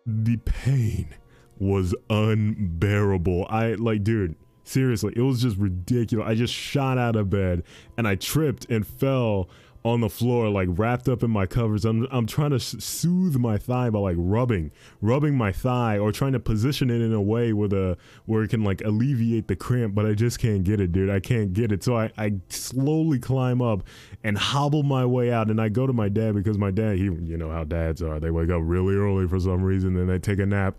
The 0.05 0.37
pain 0.37 1.15
was 1.57 1.95
unbearable. 2.07 3.47
I 3.49 3.73
like, 3.73 4.03
dude, 4.03 4.35
seriously, 4.63 5.13
it 5.15 5.21
was 5.21 5.41
just 5.41 5.57
ridiculous. 5.57 6.27
I 6.27 6.35
just 6.35 6.53
shot 6.53 6.99
out 6.99 7.15
of 7.15 7.31
bed 7.31 7.63
and 7.97 8.07
I 8.07 8.13
tripped 8.13 8.69
and 8.69 8.85
fell 8.85 9.49
on 9.87 10.01
the 10.01 10.09
floor, 10.09 10.49
like 10.49 10.67
wrapped 10.71 11.07
up 11.07 11.23
in 11.23 11.31
my 11.31 11.45
covers. 11.45 11.85
I'm, 11.85 12.07
I'm 12.11 12.25
trying 12.25 12.51
to 12.51 12.59
soothe 12.59 13.37
my 13.37 13.57
thigh 13.57 13.89
by 13.89 13.99
like 13.99 14.15
rubbing, 14.17 14.71
rubbing 15.01 15.35
my 15.35 15.51
thigh 15.51 15.97
or 15.97 16.11
trying 16.11 16.33
to 16.33 16.39
position 16.39 16.89
it 16.89 17.01
in 17.01 17.13
a 17.13 17.21
way 17.21 17.53
where 17.53 17.67
the, 17.67 17.97
where 18.25 18.43
it 18.43 18.49
can 18.49 18.63
like 18.63 18.81
alleviate 18.81 19.47
the 19.47 19.55
cramp, 19.55 19.95
but 19.95 20.05
I 20.05 20.13
just 20.13 20.39
can't 20.39 20.63
get 20.63 20.79
it, 20.79 20.91
dude. 20.91 21.09
I 21.09 21.19
can't 21.19 21.53
get 21.53 21.71
it. 21.71 21.83
So 21.83 21.97
I, 21.97 22.11
I 22.17 22.33
slowly 22.49 23.19
climb 23.19 23.61
up 23.61 23.83
and 24.23 24.37
hobble 24.37 24.83
my 24.83 25.05
way 25.05 25.31
out. 25.31 25.49
And 25.49 25.61
I 25.61 25.69
go 25.69 25.87
to 25.87 25.93
my 25.93 26.09
dad 26.09 26.35
because 26.35 26.57
my 26.57 26.71
dad, 26.71 26.97
he, 26.97 27.03
you 27.03 27.37
know 27.37 27.51
how 27.51 27.63
dads 27.63 28.01
are. 28.01 28.19
They 28.19 28.31
wake 28.31 28.49
up 28.49 28.61
really 28.63 28.95
early 28.95 29.27
for 29.27 29.39
some 29.39 29.63
reason 29.63 29.97
and 29.97 30.09
they 30.09 30.19
take 30.19 30.39
a 30.39 30.45
nap 30.45 30.75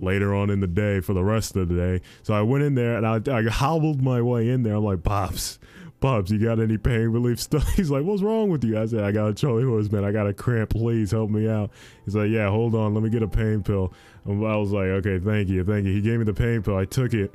later 0.00 0.34
on 0.34 0.50
in 0.50 0.60
the 0.60 0.66
day 0.66 1.00
for 1.00 1.12
the 1.12 1.24
rest 1.24 1.56
of 1.56 1.68
the 1.68 1.74
day. 1.74 2.04
So 2.22 2.34
I 2.34 2.42
went 2.42 2.64
in 2.64 2.74
there 2.74 2.96
and 2.96 3.06
I, 3.06 3.36
I 3.36 3.42
hobbled 3.44 4.02
my 4.02 4.22
way 4.22 4.48
in 4.48 4.62
there. 4.62 4.74
I'm 4.74 4.84
like, 4.84 5.02
Pops, 5.02 5.58
Pops, 6.00 6.30
you 6.30 6.38
got 6.38 6.60
any 6.60 6.78
pain 6.78 7.08
relief 7.08 7.40
stuff? 7.48 7.68
He's 7.74 7.90
like, 7.90 8.04
What's 8.04 8.22
wrong 8.22 8.50
with 8.50 8.64
you? 8.64 8.78
I 8.78 8.86
said, 8.86 9.02
I 9.02 9.12
got 9.12 9.28
a 9.28 9.34
Charlie 9.34 9.64
horse, 9.64 9.90
man. 9.90 10.04
I 10.04 10.12
got 10.12 10.26
a 10.26 10.32
cramp. 10.32 10.70
Please 10.70 11.10
help 11.10 11.30
me 11.30 11.48
out. 11.48 11.70
He's 12.04 12.14
like, 12.14 12.30
Yeah, 12.30 12.48
hold 12.50 12.74
on. 12.74 12.94
Let 12.94 13.02
me 13.02 13.10
get 13.10 13.22
a 13.22 13.28
pain 13.28 13.62
pill. 13.62 13.92
I 14.26 14.30
was 14.32 14.70
like, 14.70 14.86
Okay, 14.86 15.18
thank 15.18 15.48
you. 15.48 15.64
Thank 15.64 15.86
you. 15.86 15.92
He 15.92 16.00
gave 16.00 16.18
me 16.18 16.24
the 16.24 16.34
pain 16.34 16.62
pill. 16.62 16.76
I 16.76 16.84
took 16.84 17.14
it 17.14 17.34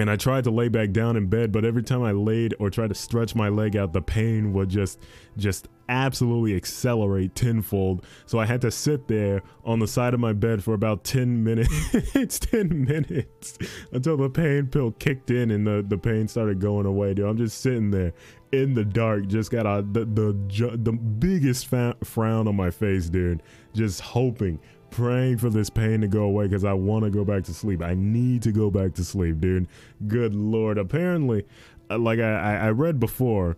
and 0.00 0.10
I 0.10 0.16
tried 0.16 0.44
to 0.44 0.50
lay 0.50 0.68
back 0.68 0.92
down 0.92 1.16
in 1.16 1.26
bed, 1.26 1.52
but 1.52 1.64
every 1.64 1.82
time 1.82 2.02
I 2.02 2.12
laid 2.12 2.54
or 2.58 2.70
tried 2.70 2.88
to 2.88 2.94
stretch 2.94 3.34
my 3.34 3.48
leg 3.48 3.76
out, 3.76 3.92
the 3.92 4.00
pain 4.00 4.52
would 4.54 4.70
just 4.70 4.98
just 5.36 5.68
absolutely 5.90 6.54
accelerate 6.54 7.34
tenfold. 7.34 8.04
So 8.24 8.38
I 8.38 8.46
had 8.46 8.60
to 8.62 8.70
sit 8.70 9.08
there 9.08 9.42
on 9.64 9.78
the 9.78 9.88
side 9.88 10.14
of 10.14 10.20
my 10.20 10.32
bed 10.32 10.62
for 10.64 10.72
about 10.72 11.04
10 11.04 11.44
minutes, 11.44 11.70
It's 12.14 12.38
10 12.38 12.84
minutes 12.84 13.58
until 13.92 14.16
the 14.16 14.30
pain 14.30 14.68
pill 14.68 14.92
kicked 14.92 15.30
in 15.30 15.50
and 15.50 15.66
the, 15.66 15.84
the 15.86 15.98
pain 15.98 16.28
started 16.28 16.60
going 16.60 16.86
away, 16.86 17.14
dude. 17.14 17.26
I'm 17.26 17.36
just 17.36 17.60
sitting 17.60 17.90
there 17.90 18.12
in 18.52 18.74
the 18.74 18.84
dark, 18.84 19.26
just 19.26 19.50
got 19.50 19.66
a, 19.66 19.82
the, 19.82 20.04
the, 20.04 20.76
the 20.76 20.92
biggest 20.92 21.66
frown 21.66 22.48
on 22.48 22.56
my 22.56 22.70
face, 22.70 23.08
dude. 23.08 23.42
Just 23.74 24.00
hoping, 24.00 24.58
praying 24.90 25.38
for 25.38 25.50
this 25.50 25.70
pain 25.70 26.00
to 26.00 26.08
go 26.08 26.22
away 26.22 26.46
because 26.46 26.64
I 26.64 26.72
want 26.72 27.04
to 27.04 27.10
go 27.10 27.24
back 27.24 27.44
to 27.44 27.54
sleep. 27.54 27.82
I 27.82 27.94
need 27.94 28.42
to 28.42 28.52
go 28.52 28.70
back 28.70 28.94
to 28.94 29.04
sleep, 29.04 29.40
dude. 29.40 29.68
Good 30.06 30.34
lord. 30.34 30.78
Apparently, 30.78 31.46
uh, 31.90 31.98
like 31.98 32.18
I, 32.18 32.56
I 32.56 32.70
read 32.70 33.00
before, 33.00 33.56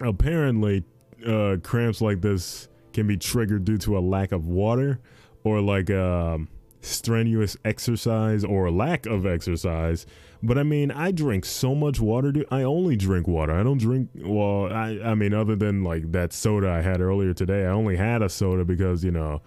apparently 0.00 0.84
uh, 1.26 1.56
cramps 1.62 2.00
like 2.00 2.20
this 2.20 2.68
can 2.92 3.06
be 3.06 3.16
triggered 3.16 3.64
due 3.64 3.78
to 3.78 3.96
a 3.96 4.00
lack 4.00 4.32
of 4.32 4.46
water 4.46 5.00
or 5.44 5.60
like 5.60 5.90
um, 5.90 6.48
strenuous 6.80 7.56
exercise 7.64 8.44
or 8.44 8.70
lack 8.70 9.06
of 9.06 9.26
exercise. 9.26 10.06
But 10.42 10.58
I 10.58 10.64
mean, 10.64 10.90
I 10.90 11.12
drink 11.12 11.44
so 11.44 11.74
much 11.74 12.00
water, 12.00 12.32
dude. 12.32 12.46
I 12.50 12.62
only 12.62 12.96
drink 12.96 13.28
water. 13.28 13.52
I 13.52 13.62
don't 13.62 13.78
drink, 13.78 14.08
well, 14.16 14.72
I, 14.72 14.98
I 15.04 15.14
mean, 15.14 15.32
other 15.32 15.54
than 15.54 15.84
like 15.84 16.10
that 16.12 16.32
soda 16.32 16.68
I 16.68 16.80
had 16.80 17.00
earlier 17.00 17.32
today, 17.32 17.62
I 17.64 17.68
only 17.68 17.96
had 17.96 18.22
a 18.22 18.28
soda 18.28 18.64
because, 18.64 19.04
you 19.04 19.12
know, 19.12 19.40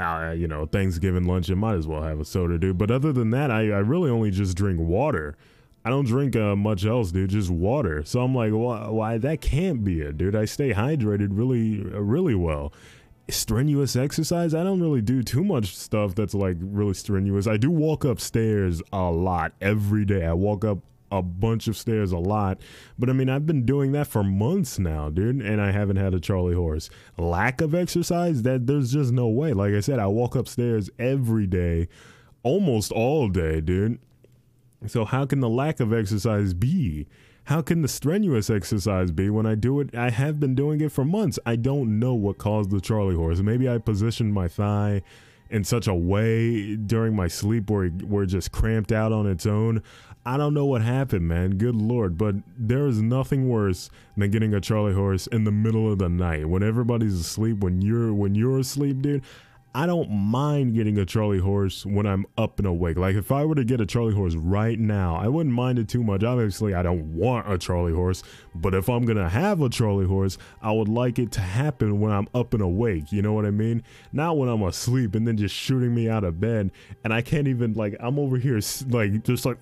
uh, 0.00 0.32
you 0.32 0.46
know, 0.46 0.66
Thanksgiving 0.66 1.24
lunch, 1.24 1.48
you 1.48 1.56
might 1.56 1.74
as 1.74 1.86
well 1.86 2.02
have 2.02 2.20
a 2.20 2.24
soda, 2.24 2.58
dude. 2.58 2.78
But 2.78 2.90
other 2.90 3.12
than 3.12 3.30
that, 3.30 3.50
I, 3.50 3.62
I 3.70 3.78
really 3.78 4.10
only 4.10 4.30
just 4.30 4.56
drink 4.56 4.80
water. 4.80 5.36
I 5.84 5.90
don't 5.90 6.06
drink 6.06 6.36
uh, 6.36 6.56
much 6.56 6.84
else, 6.84 7.12
dude. 7.12 7.30
Just 7.30 7.50
water. 7.50 8.02
So 8.04 8.20
I'm 8.20 8.34
like, 8.34 8.52
why, 8.52 8.88
why? 8.88 9.18
That 9.18 9.40
can't 9.40 9.84
be 9.84 10.00
it, 10.00 10.18
dude. 10.18 10.36
I 10.36 10.44
stay 10.44 10.72
hydrated 10.72 11.28
really, 11.30 11.80
uh, 11.80 12.00
really 12.00 12.34
well. 12.34 12.72
Strenuous 13.30 13.94
exercise. 13.94 14.54
I 14.54 14.64
don't 14.64 14.80
really 14.80 15.02
do 15.02 15.22
too 15.22 15.44
much 15.44 15.76
stuff 15.76 16.14
that's 16.14 16.34
like 16.34 16.56
really 16.60 16.94
strenuous. 16.94 17.46
I 17.46 17.56
do 17.56 17.70
walk 17.70 18.04
upstairs 18.04 18.82
a 18.92 19.10
lot 19.10 19.52
every 19.60 20.04
day. 20.04 20.24
I 20.24 20.32
walk 20.32 20.64
up 20.64 20.78
a 21.10 21.22
bunch 21.22 21.68
of 21.68 21.76
stairs 21.76 22.12
a 22.12 22.18
lot. 22.18 22.58
But 22.98 23.10
I 23.10 23.12
mean, 23.12 23.28
I've 23.28 23.46
been 23.46 23.64
doing 23.64 23.92
that 23.92 24.06
for 24.06 24.22
months 24.22 24.78
now, 24.78 25.10
dude, 25.10 25.40
and 25.40 25.60
I 25.60 25.70
haven't 25.70 25.96
had 25.96 26.14
a 26.14 26.20
Charlie 26.20 26.54
horse. 26.54 26.90
Lack 27.16 27.60
of 27.60 27.74
exercise, 27.74 28.42
that 28.42 28.66
there's 28.66 28.92
just 28.92 29.12
no 29.12 29.28
way. 29.28 29.52
Like 29.52 29.74
I 29.74 29.80
said, 29.80 29.98
I 29.98 30.06
walk 30.06 30.34
upstairs 30.34 30.90
every 30.98 31.46
day, 31.46 31.88
almost 32.42 32.92
all 32.92 33.28
day, 33.28 33.60
dude. 33.60 33.98
So 34.86 35.04
how 35.04 35.26
can 35.26 35.40
the 35.40 35.48
lack 35.48 35.80
of 35.80 35.92
exercise 35.92 36.54
be? 36.54 37.06
How 37.44 37.62
can 37.62 37.80
the 37.80 37.88
strenuous 37.88 38.50
exercise 38.50 39.10
be 39.10 39.30
when 39.30 39.46
I 39.46 39.54
do 39.54 39.80
it? 39.80 39.94
I 39.94 40.10
have 40.10 40.38
been 40.38 40.54
doing 40.54 40.82
it 40.82 40.92
for 40.92 41.04
months. 41.04 41.38
I 41.46 41.56
don't 41.56 41.98
know 41.98 42.12
what 42.12 42.36
caused 42.36 42.70
the 42.70 42.80
Charlie 42.80 43.16
horse. 43.16 43.40
Maybe 43.40 43.68
I 43.68 43.78
positioned 43.78 44.34
my 44.34 44.48
thigh 44.48 45.02
in 45.50 45.64
such 45.64 45.86
a 45.86 45.94
way 45.94 46.76
during 46.76 47.16
my 47.16 47.26
sleep 47.26 47.70
where 47.70 47.88
where 47.88 48.24
it 48.24 48.28
just 48.28 48.52
cramped 48.52 48.92
out 48.92 49.12
on 49.12 49.26
its 49.26 49.46
own. 49.46 49.82
I 50.28 50.36
don't 50.36 50.52
know 50.52 50.66
what 50.66 50.82
happened, 50.82 51.26
man. 51.26 51.56
Good 51.56 51.74
lord, 51.74 52.18
but 52.18 52.34
there 52.58 52.86
is 52.86 53.00
nothing 53.00 53.48
worse 53.48 53.88
than 54.14 54.30
getting 54.30 54.52
a 54.52 54.60
Charlie 54.60 54.92
horse 54.92 55.26
in 55.26 55.44
the 55.44 55.50
middle 55.50 55.90
of 55.90 56.00
the 56.00 56.10
night 56.10 56.46
when 56.46 56.62
everybody's 56.62 57.18
asleep. 57.18 57.60
When 57.60 57.80
you're 57.80 58.12
when 58.12 58.34
you're 58.34 58.58
asleep, 58.58 59.00
dude. 59.00 59.22
I 59.74 59.86
don't 59.86 60.10
mind 60.10 60.74
getting 60.74 60.98
a 60.98 61.06
Charlie 61.06 61.38
horse 61.38 61.86
when 61.86 62.04
I'm 62.04 62.26
up 62.36 62.58
and 62.58 62.66
awake. 62.66 62.98
Like 62.98 63.16
if 63.16 63.30
I 63.30 63.44
were 63.44 63.54
to 63.54 63.64
get 63.64 63.80
a 63.80 63.86
Charlie 63.86 64.14
horse 64.14 64.34
right 64.34 64.78
now, 64.78 65.16
I 65.16 65.28
wouldn't 65.28 65.54
mind 65.54 65.78
it 65.78 65.88
too 65.88 66.02
much. 66.02 66.24
Obviously, 66.24 66.74
I 66.74 66.82
don't 66.82 67.14
want 67.14 67.50
a 67.50 67.56
Charlie 67.56 67.92
horse, 67.92 68.22
but 68.54 68.74
if 68.74 68.88
I'm 68.88 69.06
gonna 69.06 69.28
have 69.28 69.62
a 69.62 69.68
Charlie 69.70 70.06
horse, 70.06 70.36
I 70.60 70.72
would 70.72 70.88
like 70.88 71.18
it 71.18 71.32
to 71.32 71.40
happen 71.40 72.00
when 72.00 72.12
I'm 72.12 72.28
up 72.34 72.52
and 72.52 72.62
awake. 72.62 73.12
You 73.12 73.22
know 73.22 73.32
what 73.32 73.46
I 73.46 73.50
mean? 73.50 73.82
Not 74.12 74.36
when 74.36 74.48
I'm 74.50 74.62
asleep 74.62 75.14
and 75.14 75.26
then 75.26 75.38
just 75.38 75.54
shooting 75.54 75.94
me 75.94 76.08
out 76.08 76.24
of 76.24 76.38
bed 76.38 76.70
and 77.04 77.14
I 77.14 77.22
can't 77.22 77.48
even 77.48 77.72
like 77.72 77.96
I'm 77.98 78.18
over 78.18 78.36
here 78.36 78.60
like 78.90 79.24
just 79.24 79.46
like. 79.46 79.58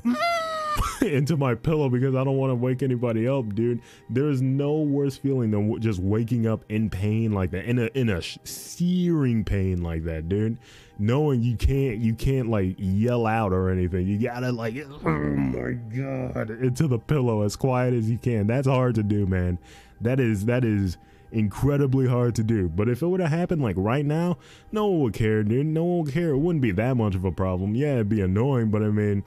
into 1.02 1.36
my 1.36 1.54
pillow 1.54 1.88
because 1.88 2.14
I 2.14 2.24
don't 2.24 2.36
want 2.36 2.50
to 2.50 2.54
wake 2.54 2.82
anybody 2.82 3.28
up, 3.28 3.54
dude. 3.54 3.80
There 4.10 4.28
is 4.28 4.42
no 4.42 4.80
worse 4.80 5.16
feeling 5.16 5.50
than 5.50 5.80
just 5.80 6.00
waking 6.00 6.46
up 6.46 6.64
in 6.68 6.90
pain 6.90 7.32
like 7.32 7.50
that, 7.52 7.64
in 7.64 7.78
a 7.78 7.90
in 7.94 8.08
a 8.08 8.22
searing 8.44 9.44
pain 9.44 9.82
like 9.82 10.04
that, 10.04 10.28
dude. 10.28 10.58
Knowing 10.98 11.42
you 11.42 11.56
can't 11.56 11.98
you 11.98 12.14
can't 12.14 12.48
like 12.48 12.76
yell 12.78 13.26
out 13.26 13.52
or 13.52 13.70
anything. 13.70 14.06
You 14.06 14.18
gotta 14.18 14.52
like, 14.52 14.76
oh 14.76 15.08
my 15.08 15.72
god, 15.72 16.50
into 16.50 16.88
the 16.88 16.98
pillow 16.98 17.42
as 17.42 17.56
quiet 17.56 17.94
as 17.94 18.10
you 18.10 18.18
can. 18.18 18.46
That's 18.46 18.66
hard 18.66 18.94
to 18.96 19.02
do, 19.02 19.26
man. 19.26 19.58
That 20.00 20.20
is 20.20 20.46
that 20.46 20.64
is 20.64 20.96
incredibly 21.32 22.06
hard 22.06 22.34
to 22.36 22.42
do. 22.42 22.68
But 22.68 22.88
if 22.88 23.02
it 23.02 23.06
would 23.06 23.20
have 23.20 23.30
happened 23.30 23.62
like 23.62 23.76
right 23.78 24.06
now, 24.06 24.38
no 24.72 24.86
one 24.86 25.00
would 25.00 25.12
care, 25.12 25.42
dude. 25.42 25.66
No 25.66 25.84
one 25.84 26.04
would 26.04 26.14
care. 26.14 26.30
It 26.30 26.38
wouldn't 26.38 26.62
be 26.62 26.72
that 26.72 26.96
much 26.96 27.14
of 27.14 27.24
a 27.24 27.32
problem. 27.32 27.74
Yeah, 27.74 27.94
it'd 27.94 28.08
be 28.08 28.20
annoying, 28.20 28.70
but 28.70 28.82
I 28.82 28.88
mean 28.88 29.22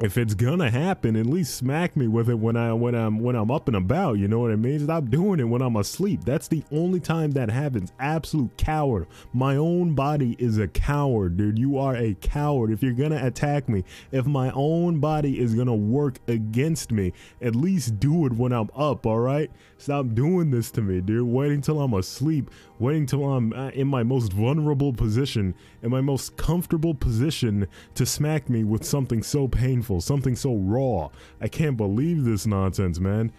if 0.00 0.18
it's 0.18 0.34
gonna 0.34 0.70
happen, 0.70 1.14
at 1.16 1.26
least 1.26 1.54
smack 1.54 1.96
me 1.96 2.08
with 2.08 2.28
it 2.28 2.38
when 2.38 2.56
I 2.56 2.72
when 2.72 2.94
I'm 2.94 3.20
when 3.20 3.36
I'm 3.36 3.50
up 3.50 3.68
and 3.68 3.76
about. 3.76 4.18
You 4.18 4.26
know 4.26 4.40
what 4.40 4.50
I 4.50 4.56
mean? 4.56 4.80
Stop 4.80 5.10
doing 5.10 5.38
it 5.38 5.44
when 5.44 5.62
I'm 5.62 5.76
asleep. 5.76 6.24
That's 6.24 6.48
the 6.48 6.64
only 6.72 6.98
time 6.98 7.32
that 7.32 7.50
happens. 7.50 7.92
Absolute 8.00 8.56
coward. 8.56 9.06
My 9.32 9.56
own 9.56 9.94
body 9.94 10.34
is 10.38 10.58
a 10.58 10.66
coward, 10.66 11.36
dude. 11.36 11.58
You 11.58 11.78
are 11.78 11.94
a 11.94 12.14
coward. 12.14 12.70
If 12.72 12.82
you're 12.82 12.92
gonna 12.92 13.24
attack 13.24 13.68
me, 13.68 13.84
if 14.10 14.26
my 14.26 14.50
own 14.52 14.98
body 14.98 15.38
is 15.38 15.54
gonna 15.54 15.74
work 15.74 16.18
against 16.26 16.90
me, 16.90 17.12
at 17.40 17.54
least 17.54 18.00
do 18.00 18.26
it 18.26 18.32
when 18.32 18.52
I'm 18.52 18.70
up. 18.74 19.06
All 19.06 19.20
right? 19.20 19.50
Stop 19.78 20.14
doing 20.14 20.50
this 20.50 20.70
to 20.72 20.80
me, 20.80 21.00
dude. 21.00 21.26
Waiting 21.26 21.60
till 21.60 21.80
I'm 21.80 21.94
asleep. 21.94 22.50
Waiting 22.82 23.06
till 23.06 23.32
I'm 23.32 23.52
in 23.52 23.86
my 23.86 24.02
most 24.02 24.32
vulnerable 24.32 24.92
position, 24.92 25.54
in 25.84 25.90
my 25.92 26.00
most 26.00 26.36
comfortable 26.36 26.94
position 26.94 27.68
to 27.94 28.04
smack 28.04 28.50
me 28.50 28.64
with 28.64 28.82
something 28.82 29.22
so 29.22 29.46
painful 29.46 30.00
something 30.00 30.34
so 30.34 30.56
raw. 30.56 31.08
I 31.40 31.46
can't 31.46 31.76
believe 31.76 32.24
this 32.24 32.44
nonsense, 32.44 32.98
man. 32.98 33.30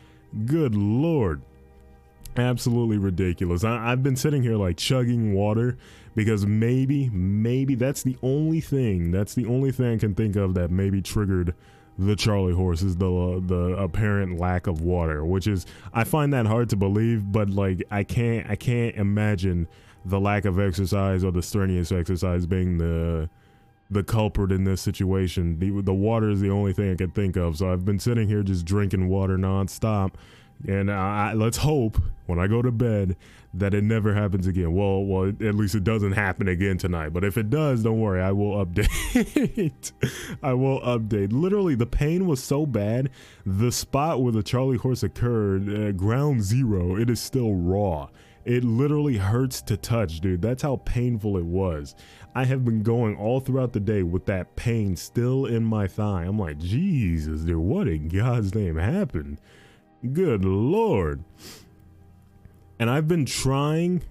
Good 0.46 0.76
lord. 0.76 1.42
Absolutely 2.38 2.98
ridiculous. 2.98 3.66
I, 3.66 3.90
have 3.90 4.02
been 4.02 4.16
sitting 4.16 4.44
here 4.44 4.56
like 4.56 4.78
chugging 4.78 5.34
water 5.34 5.78
because 6.16 6.46
maybe, 6.46 7.10
maybe 7.10 7.76
that's 7.76 8.02
the 8.02 8.16
only 8.24 8.62
thing, 8.62 9.12
that's 9.12 9.34
the 9.34 9.46
only 9.46 9.74
thing 9.74 9.96
I 9.96 9.98
can 9.98 10.16
think 10.16 10.38
of 10.38 10.54
that 10.54 10.72
maybe 10.72 11.02
triggered 11.02 11.54
the 11.98 12.16
Charlie 12.16 12.54
horse 12.54 12.82
is 12.82 12.98
the 12.98 13.12
uh, 13.12 13.40
the 13.46 13.76
apparent 13.78 14.40
lack 14.40 14.68
of 14.68 14.82
water, 14.82 15.26
which 15.26 15.48
is 15.48 15.66
I 15.94 16.04
find 16.04 16.34
that 16.34 16.46
hard 16.46 16.70
to 16.70 16.76
believe, 16.76 17.32
but 17.32 17.50
like 17.50 17.84
I 17.92 18.04
can't 18.04 18.50
I 18.50 18.56
can't 18.56 18.96
imagine 18.96 19.68
the 20.06 20.20
lack 20.20 20.46
of 20.46 20.60
exercise 20.60 21.24
or 21.24 21.32
the 21.32 21.42
strenuous 21.42 21.92
exercise 21.92 22.46
being 22.46 22.78
the 22.78 23.30
the 23.90 24.04
culprit 24.04 24.52
in 24.52 24.64
this 24.64 24.82
situation. 24.82 25.60
The, 25.60 25.82
the 25.82 25.94
water 25.94 26.30
is 26.30 26.42
the 26.42 26.50
only 26.50 26.74
thing 26.74 26.92
I 26.92 26.96
can 26.96 27.12
think 27.12 27.36
of. 27.36 27.58
So 27.58 27.72
I've 27.72 27.86
been 27.86 28.00
sitting 28.00 28.28
here 28.28 28.44
just 28.44 28.66
drinking 28.66 29.08
water 29.08 29.38
nonstop. 29.38 30.14
And 30.68 30.90
I, 30.92 31.34
let's 31.34 31.58
hope 31.58 32.02
when 32.26 32.40
I 32.40 32.48
go 32.48 32.62
to 32.62 32.72
bed 32.72 33.16
that 33.54 33.74
it 33.74 33.84
never 33.84 34.14
happens 34.14 34.48
again. 34.48 34.74
Well, 34.74 35.04
well, 35.04 35.30
at 35.30 35.56
least 35.56 35.76
it 35.76 35.84
doesn't 35.84 36.14
happen 36.14 36.48
again 36.48 36.78
tonight. 36.78 37.10
But 37.10 37.24
if 37.24 37.38
it 37.38 37.50
does, 37.50 37.84
don't 37.84 38.00
worry, 38.00 38.22
I 38.22 38.32
will 38.32 38.66
update. 38.66 39.92
I 40.44 40.54
will 40.54 40.82
update. 40.82 41.32
Literally, 41.32 41.76
the 41.76 41.86
pain 41.86 42.26
was 42.26 42.42
so 42.42 42.66
bad. 42.66 43.12
The 43.46 43.72
spot 43.72 44.22
where 44.22 44.32
the 44.32 44.44
Charlie 44.44 44.78
horse 44.78 45.04
occurred, 45.04 45.70
uh, 45.70 45.92
ground 45.92 46.42
zero, 46.44 46.96
it 46.96 47.10
is 47.10 47.20
still 47.20 47.54
raw. 47.54 48.10
It 48.46 48.64
literally 48.64 49.18
hurts 49.18 49.62
to 49.64 49.78
touch, 49.78 50.20
dude. 50.20 50.42
That's 50.42 50.64
how 50.64 50.78
painful 50.78 51.38
it 51.38 51.46
was. 51.46 51.96
I 52.36 52.46
have 52.46 52.66
been 52.66 52.82
going 52.82 53.16
all 53.16 53.40
throughout 53.40 53.74
the 53.74 53.80
day 53.80 54.04
with 54.04 54.26
that 54.26 54.56
pain 54.56 54.96
still 54.96 55.46
in 55.46 55.64
my 55.64 55.88
thigh. 55.88 56.24
I'm 56.24 56.40
like, 56.40 56.58
Jesus, 56.58 57.42
dude, 57.42 57.58
what 57.58 57.88
in 57.88 58.10
God's 58.10 58.54
name 58.54 58.78
happened? 58.78 59.40
Good 60.12 60.44
Lord. 60.44 61.24
And 62.80 62.90
I've 62.90 63.08
been 63.08 63.26
trying. 63.26 64.04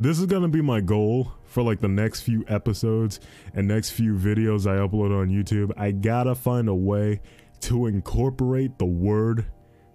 This 0.00 0.18
is 0.20 0.26
going 0.26 0.42
to 0.42 0.48
be 0.48 0.62
my 0.62 0.80
goal 0.80 1.32
for 1.44 1.62
like 1.62 1.80
the 1.80 1.88
next 1.88 2.20
few 2.20 2.44
episodes 2.46 3.18
and 3.52 3.66
next 3.66 3.90
few 3.90 4.14
videos 4.14 4.66
I 4.66 4.76
upload 4.76 5.16
on 5.18 5.28
YouTube. 5.28 5.72
I 5.76 5.90
gotta 5.90 6.36
find 6.36 6.68
a 6.68 6.74
way 6.74 7.20
to 7.62 7.86
incorporate 7.86 8.78
the 8.78 8.86
word 8.86 9.46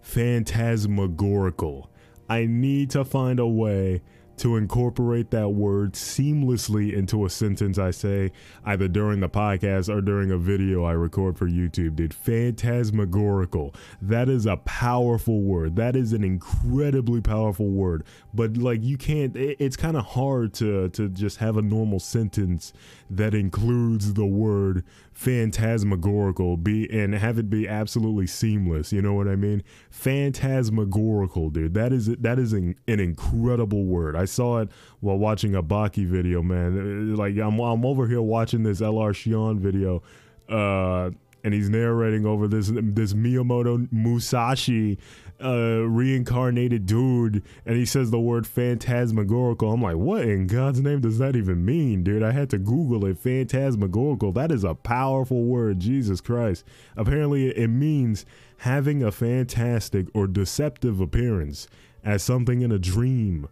phantasmagorical 0.01 1.89
I 2.29 2.45
need 2.45 2.89
to 2.91 3.03
find 3.03 3.39
a 3.39 3.47
way 3.47 4.01
to 4.37 4.57
incorporate 4.57 5.31
that 5.31 5.49
word 5.49 5.93
seamlessly 5.93 6.93
into 6.93 7.25
a 7.25 7.29
sentence 7.29 7.77
I 7.77 7.91
say 7.91 8.31
either 8.65 8.87
during 8.87 9.19
the 9.19 9.29
podcast 9.29 9.93
or 9.93 10.01
during 10.01 10.31
a 10.31 10.37
video 10.37 10.83
I 10.83 10.93
record 10.93 11.37
for 11.37 11.47
YouTube, 11.47 11.95
dude. 11.95 12.13
Phantasmagorical. 12.13 13.73
That 14.01 14.29
is 14.29 14.45
a 14.45 14.57
powerful 14.57 15.41
word. 15.41 15.75
That 15.75 15.95
is 15.95 16.13
an 16.13 16.23
incredibly 16.23 17.21
powerful 17.21 17.69
word. 17.69 18.03
But 18.33 18.57
like 18.57 18.83
you 18.83 18.97
can't 18.97 19.35
it's 19.35 19.77
kind 19.77 19.97
of 19.97 20.05
hard 20.05 20.53
to 20.55 20.89
to 20.89 21.09
just 21.09 21.37
have 21.37 21.57
a 21.57 21.61
normal 21.61 21.99
sentence 21.99 22.73
that 23.09 23.33
includes 23.33 24.13
the 24.13 24.25
word 24.25 24.83
phantasmagorical 25.13 26.57
be 26.57 26.89
and 26.91 27.13
have 27.13 27.37
it 27.37 27.49
be 27.49 27.67
absolutely 27.67 28.25
seamless 28.25 28.91
you 28.91 29.01
know 29.01 29.13
what 29.13 29.27
i 29.27 29.35
mean 29.35 29.63
phantasmagorical 29.91 31.51
dude 31.51 31.73
that 31.75 31.93
is 31.93 32.07
that 32.07 32.39
is 32.39 32.51
an, 32.51 32.75
an 32.87 32.99
incredible 32.99 33.85
word 33.85 34.15
i 34.15 34.22
saw 34.25 34.59
it 34.59 34.69
while 34.99 35.17
watching 35.17 35.55
a 35.55 35.63
baki 35.63 36.05
video 36.05 36.41
man 36.41 37.15
like 37.15 37.37
i'm, 37.37 37.59
I'm 37.59 37.85
over 37.85 38.07
here 38.07 38.21
watching 38.21 38.63
this 38.63 38.81
lr 38.81 39.13
shion 39.13 39.59
video 39.59 40.01
uh 40.49 41.11
and 41.43 41.53
he's 41.53 41.69
narrating 41.69 42.25
over 42.25 42.47
this 42.47 42.71
this 42.73 43.13
Miyamoto 43.13 43.91
Musashi 43.91 44.97
uh, 45.43 45.83
reincarnated 45.85 46.85
dude, 46.85 47.43
and 47.65 47.75
he 47.75 47.85
says 47.85 48.11
the 48.11 48.19
word 48.19 48.47
phantasmagorical. 48.47 49.73
I'm 49.73 49.81
like, 49.81 49.97
what 49.97 50.21
in 50.21 50.47
God's 50.47 50.79
name 50.79 51.01
does 51.01 51.17
that 51.17 51.35
even 51.35 51.65
mean, 51.65 52.03
dude? 52.03 52.23
I 52.23 52.31
had 52.31 52.49
to 52.51 52.57
Google 52.57 53.05
it. 53.05 53.19
Phantasmagorical. 53.19 54.31
That 54.31 54.51
is 54.51 54.63
a 54.63 54.73
powerful 54.73 55.43
word. 55.43 55.79
Jesus 55.79 56.21
Christ. 56.21 56.63
Apparently, 56.95 57.49
it 57.49 57.67
means 57.67 58.25
having 58.59 59.03
a 59.03 59.11
fantastic 59.11 60.07
or 60.13 60.27
deceptive 60.27 61.01
appearance 61.01 61.67
as 62.05 62.23
something 62.23 62.61
in 62.61 62.71
a 62.71 62.79
dream 62.79 63.49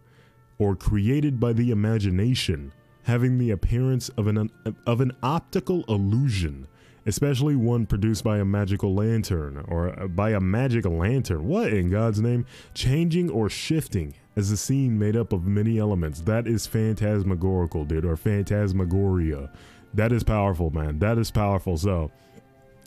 or 0.62 0.76
created 0.76 1.40
by 1.40 1.52
the 1.52 1.70
imagination, 1.70 2.72
having 3.02 3.38
the 3.38 3.50
appearance 3.50 4.08
of 4.10 4.26
an 4.28 4.50
of 4.86 5.00
an 5.00 5.12
optical 5.22 5.84
illusion 5.88 6.68
especially 7.06 7.56
one 7.56 7.86
produced 7.86 8.22
by 8.22 8.38
a 8.38 8.44
magical 8.44 8.94
lantern 8.94 9.64
or 9.68 9.98
uh, 9.98 10.06
by 10.06 10.30
a 10.30 10.40
magic 10.40 10.84
lantern. 10.84 11.46
What 11.46 11.72
in 11.72 11.90
God's 11.90 12.20
name? 12.20 12.46
Changing 12.74 13.30
or 13.30 13.48
shifting 13.48 14.14
as 14.36 14.50
a 14.50 14.56
scene 14.56 14.98
made 14.98 15.16
up 15.16 15.32
of 15.32 15.46
many 15.46 15.78
elements. 15.78 16.20
That 16.20 16.46
is 16.46 16.66
phantasmagorical, 16.66 17.84
dude, 17.84 18.04
or 18.04 18.16
phantasmagoria. 18.16 19.50
That 19.94 20.12
is 20.12 20.22
powerful, 20.22 20.70
man. 20.70 21.00
That 21.00 21.18
is 21.18 21.30
powerful. 21.30 21.76
So, 21.76 22.10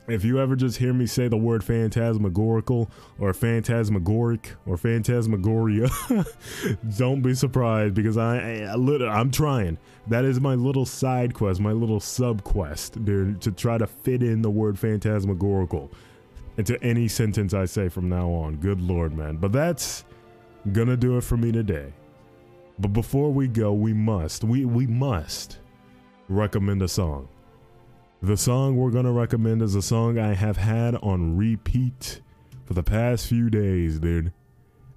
if 0.08 0.24
you 0.24 0.39
ever 0.39 0.56
just 0.56 0.78
hear 0.78 0.94
me 0.94 1.08
say 1.08 1.28
the 1.28 1.38
word 1.38 1.63
phantasmagorical 1.63 2.89
or 3.20 3.34
phantasmagoric 3.34 4.54
or 4.65 4.78
phantasmagoria, 4.78 5.89
don't 6.98 7.22
be 7.22 7.34
surprised 7.34 7.96
because 7.96 8.18
I, 8.18 8.65
I, 8.65 9.20
I'm 9.20 9.32
trying. 9.32 9.78
That 10.08 10.24
is 10.24 10.39
my 10.39 10.54
little 10.54 10.86
side 10.86 11.34
quest, 11.34 11.60
my 11.60 11.72
little 11.72 12.00
sub 12.00 12.44
quest, 12.44 13.04
dude, 13.04 13.41
to 13.41 13.52
try 13.52 13.78
to 13.78 13.88
fit 13.88 14.22
in 14.22 14.41
the 14.41 14.52
word 14.52 14.78
phantasmagorical 14.78 15.91
into 16.58 16.82
any 16.84 17.08
sentence 17.08 17.54
I 17.54 17.65
say 17.65 17.89
from 17.89 18.08
now 18.08 18.30
on. 18.30 18.58
Good 18.58 18.82
lord, 18.82 19.18
man. 19.18 19.38
But 19.38 19.52
that's 19.52 20.06
gonna 20.72 20.98
do 20.98 21.18
it 21.18 21.22
for 21.24 21.38
me 21.38 21.52
today. 21.52 21.94
But 22.78 22.94
before 22.94 23.32
we 23.32 23.48
go, 23.48 23.74
we 23.74 23.94
must, 23.94 24.44
we 24.44 24.65
we 24.65 24.86
must 24.86 25.60
recommend 26.30 26.82
a 26.82 26.88
song. 26.88 27.28
The 28.26 28.38
song 28.38 28.76
we're 28.76 28.90
going 28.90 29.06
to 29.06 29.12
recommend 29.12 29.62
is 29.62 29.76
a 29.76 29.84
song 29.84 30.18
I 30.18 30.34
have 30.34 30.58
had 30.58 30.96
on 30.96 31.38
repeat 31.38 32.22
for 32.66 32.74
the 32.74 32.82
past 32.82 33.28
few 33.28 33.52
days, 33.52 34.00
dude. 34.00 34.34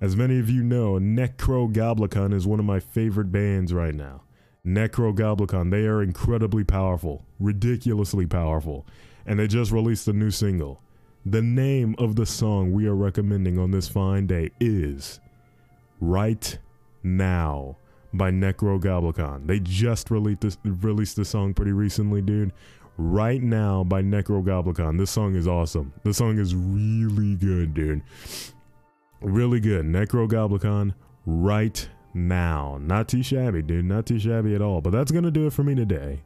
As 0.00 0.16
many 0.16 0.38
of 0.38 0.48
you 0.48 0.62
know, 0.62 0.92
Nekrogoblikon 0.94 2.32
is 2.32 2.46
one 2.46 2.58
of 2.58 2.64
my 2.64 2.80
favorite 2.80 3.30
bands 3.30 3.74
right 3.74 3.94
now. 3.94 4.22
Nekrogoblikon, 4.64 5.70
they 5.70 5.84
are 5.84 6.02
incredibly 6.02 6.64
powerful, 6.64 7.26
ridiculously 7.38 8.24
powerful, 8.24 8.86
and 9.26 9.38
they 9.38 9.46
just 9.46 9.72
released 9.72 10.08
a 10.08 10.14
new 10.14 10.30
single. 10.30 10.80
The 11.26 11.42
name 11.42 11.96
of 11.98 12.16
the 12.16 12.24
song 12.24 12.72
we 12.72 12.86
are 12.86 12.96
recommending 12.96 13.58
on 13.58 13.72
this 13.72 13.88
fine 13.88 14.26
day 14.26 14.52
is 14.58 15.20
Right 16.00 16.58
Now 17.02 17.76
by 18.12 18.30
Nekrogoblikon. 18.30 19.46
They 19.46 19.60
just 19.60 20.10
released 20.10 20.40
this, 20.40 20.58
released 20.64 21.16
the 21.16 21.24
song 21.24 21.54
pretty 21.54 21.72
recently, 21.72 22.22
dude. 22.22 22.52
Right 23.00 23.40
Now 23.40 23.84
by 23.84 24.02
Nekrogoblikon. 24.02 24.98
This 24.98 25.12
song 25.12 25.36
is 25.36 25.46
awesome. 25.46 25.92
This 26.02 26.16
song 26.16 26.38
is 26.38 26.56
really 26.56 27.36
good, 27.36 27.72
dude. 27.72 28.02
Really 29.20 29.60
good. 29.60 29.84
Nekrogoblikon, 29.86 30.94
Right 31.24 31.88
Now. 32.12 32.76
Not 32.80 33.06
too 33.06 33.22
shabby, 33.22 33.62
dude. 33.62 33.84
Not 33.84 34.06
too 34.06 34.18
shabby 34.18 34.56
at 34.56 34.62
all. 34.62 34.80
But 34.80 34.90
that's 34.90 35.12
going 35.12 35.22
to 35.22 35.30
do 35.30 35.46
it 35.46 35.52
for 35.52 35.62
me 35.62 35.76
today. 35.76 36.22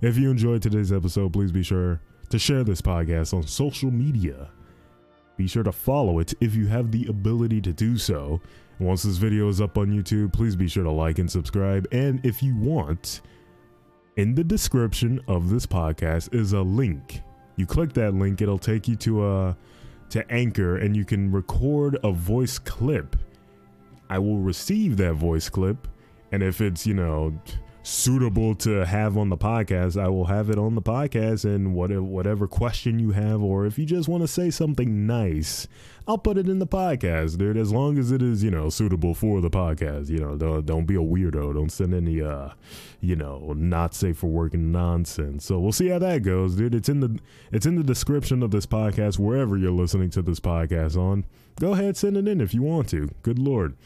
If 0.00 0.16
you 0.16 0.30
enjoyed 0.30 0.62
today's 0.62 0.92
episode, 0.92 1.32
please 1.32 1.50
be 1.50 1.64
sure 1.64 2.00
to 2.30 2.38
share 2.38 2.62
this 2.62 2.80
podcast 2.80 3.34
on 3.34 3.42
social 3.42 3.90
media. 3.90 4.48
Be 5.36 5.48
sure 5.48 5.64
to 5.64 5.72
follow 5.72 6.20
it 6.20 6.34
if 6.40 6.54
you 6.54 6.68
have 6.68 6.92
the 6.92 7.06
ability 7.06 7.60
to 7.62 7.72
do 7.72 7.98
so. 7.98 8.40
Once 8.78 9.02
this 9.02 9.16
video 9.16 9.48
is 9.48 9.60
up 9.60 9.76
on 9.76 9.88
YouTube, 9.88 10.32
please 10.32 10.54
be 10.54 10.68
sure 10.68 10.84
to 10.84 10.90
like 10.90 11.18
and 11.18 11.28
subscribe. 11.28 11.88
And 11.90 12.24
if 12.24 12.44
you 12.44 12.54
want, 12.56 13.22
in 14.16 14.34
the 14.34 14.44
description 14.44 15.20
of 15.26 15.48
this 15.50 15.66
podcast 15.66 16.34
is 16.34 16.52
a 16.52 16.60
link. 16.62 17.22
You 17.56 17.66
click 17.66 17.92
that 17.94 18.14
link, 18.14 18.40
it'll 18.40 18.58
take 18.58 18.88
you 18.88 18.96
to 18.96 19.26
a 19.26 19.56
to 20.10 20.30
Anchor 20.30 20.76
and 20.76 20.94
you 20.94 21.06
can 21.06 21.32
record 21.32 21.96
a 22.04 22.12
voice 22.12 22.58
clip. 22.58 23.16
I 24.10 24.18
will 24.18 24.38
receive 24.38 24.98
that 24.98 25.14
voice 25.14 25.48
clip 25.48 25.88
and 26.32 26.42
if 26.42 26.60
it's, 26.60 26.86
you 26.86 26.94
know, 26.94 27.38
suitable 27.82 28.54
to 28.54 28.84
have 28.84 29.16
on 29.16 29.28
the 29.28 29.36
podcast, 29.36 30.00
I 30.00 30.08
will 30.08 30.26
have 30.26 30.50
it 30.50 30.58
on 30.58 30.74
the 30.74 30.82
podcast. 30.82 31.44
And 31.44 31.74
whatever 31.74 32.02
whatever 32.02 32.46
question 32.46 32.98
you 32.98 33.10
have, 33.10 33.42
or 33.42 33.66
if 33.66 33.78
you 33.78 33.84
just 33.84 34.08
want 34.08 34.22
to 34.22 34.28
say 34.28 34.50
something 34.50 35.06
nice, 35.06 35.66
I'll 36.06 36.18
put 36.18 36.38
it 36.38 36.48
in 36.48 36.58
the 36.58 36.66
podcast, 36.66 37.38
dude. 37.38 37.56
As 37.56 37.72
long 37.72 37.98
as 37.98 38.10
it 38.10 38.22
is, 38.22 38.42
you 38.42 38.50
know, 38.50 38.70
suitable 38.70 39.14
for 39.14 39.40
the 39.40 39.50
podcast. 39.50 40.08
You 40.08 40.18
know, 40.18 40.36
don't 40.36 40.66
don't 40.66 40.86
be 40.86 40.94
a 40.94 40.98
weirdo. 40.98 41.54
Don't 41.54 41.70
send 41.70 41.94
any, 41.94 42.20
uh, 42.20 42.50
you 43.00 43.16
know, 43.16 43.52
not 43.56 43.94
safe 43.94 44.18
for 44.18 44.28
working 44.28 44.72
nonsense. 44.72 45.44
So 45.44 45.58
we'll 45.58 45.72
see 45.72 45.88
how 45.88 45.98
that 46.00 46.22
goes, 46.22 46.56
dude. 46.56 46.74
It's 46.74 46.88
in 46.88 47.00
the 47.00 47.18
it's 47.50 47.66
in 47.66 47.76
the 47.76 47.84
description 47.84 48.42
of 48.42 48.50
this 48.50 48.66
podcast 48.66 49.18
wherever 49.18 49.56
you're 49.56 49.70
listening 49.70 50.10
to 50.10 50.22
this 50.22 50.40
podcast 50.40 50.96
on. 50.96 51.24
Go 51.60 51.72
ahead, 51.72 51.96
send 51.96 52.16
it 52.16 52.26
in 52.26 52.40
if 52.40 52.54
you 52.54 52.62
want 52.62 52.88
to. 52.90 53.10
Good 53.22 53.38
lord. 53.38 53.76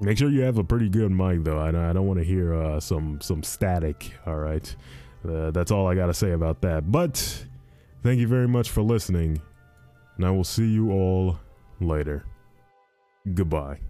Make 0.00 0.16
sure 0.16 0.30
you 0.30 0.40
have 0.42 0.56
a 0.56 0.64
pretty 0.64 0.88
good 0.88 1.10
mic 1.10 1.44
though. 1.44 1.58
I, 1.58 1.68
I 1.68 1.92
don't 1.92 2.06
want 2.06 2.18
to 2.18 2.24
hear 2.24 2.54
uh, 2.54 2.80
some 2.80 3.20
some 3.20 3.42
static. 3.42 4.12
All 4.26 4.36
right, 4.36 4.74
uh, 5.28 5.50
that's 5.50 5.70
all 5.70 5.86
I 5.86 5.94
got 5.94 6.06
to 6.06 6.14
say 6.14 6.32
about 6.32 6.62
that. 6.62 6.90
But 6.90 7.46
thank 8.02 8.18
you 8.18 8.26
very 8.26 8.48
much 8.48 8.70
for 8.70 8.82
listening, 8.82 9.42
and 10.16 10.24
I 10.24 10.30
will 10.30 10.44
see 10.44 10.66
you 10.66 10.90
all 10.90 11.38
later. 11.80 12.24
Goodbye. 13.34 13.80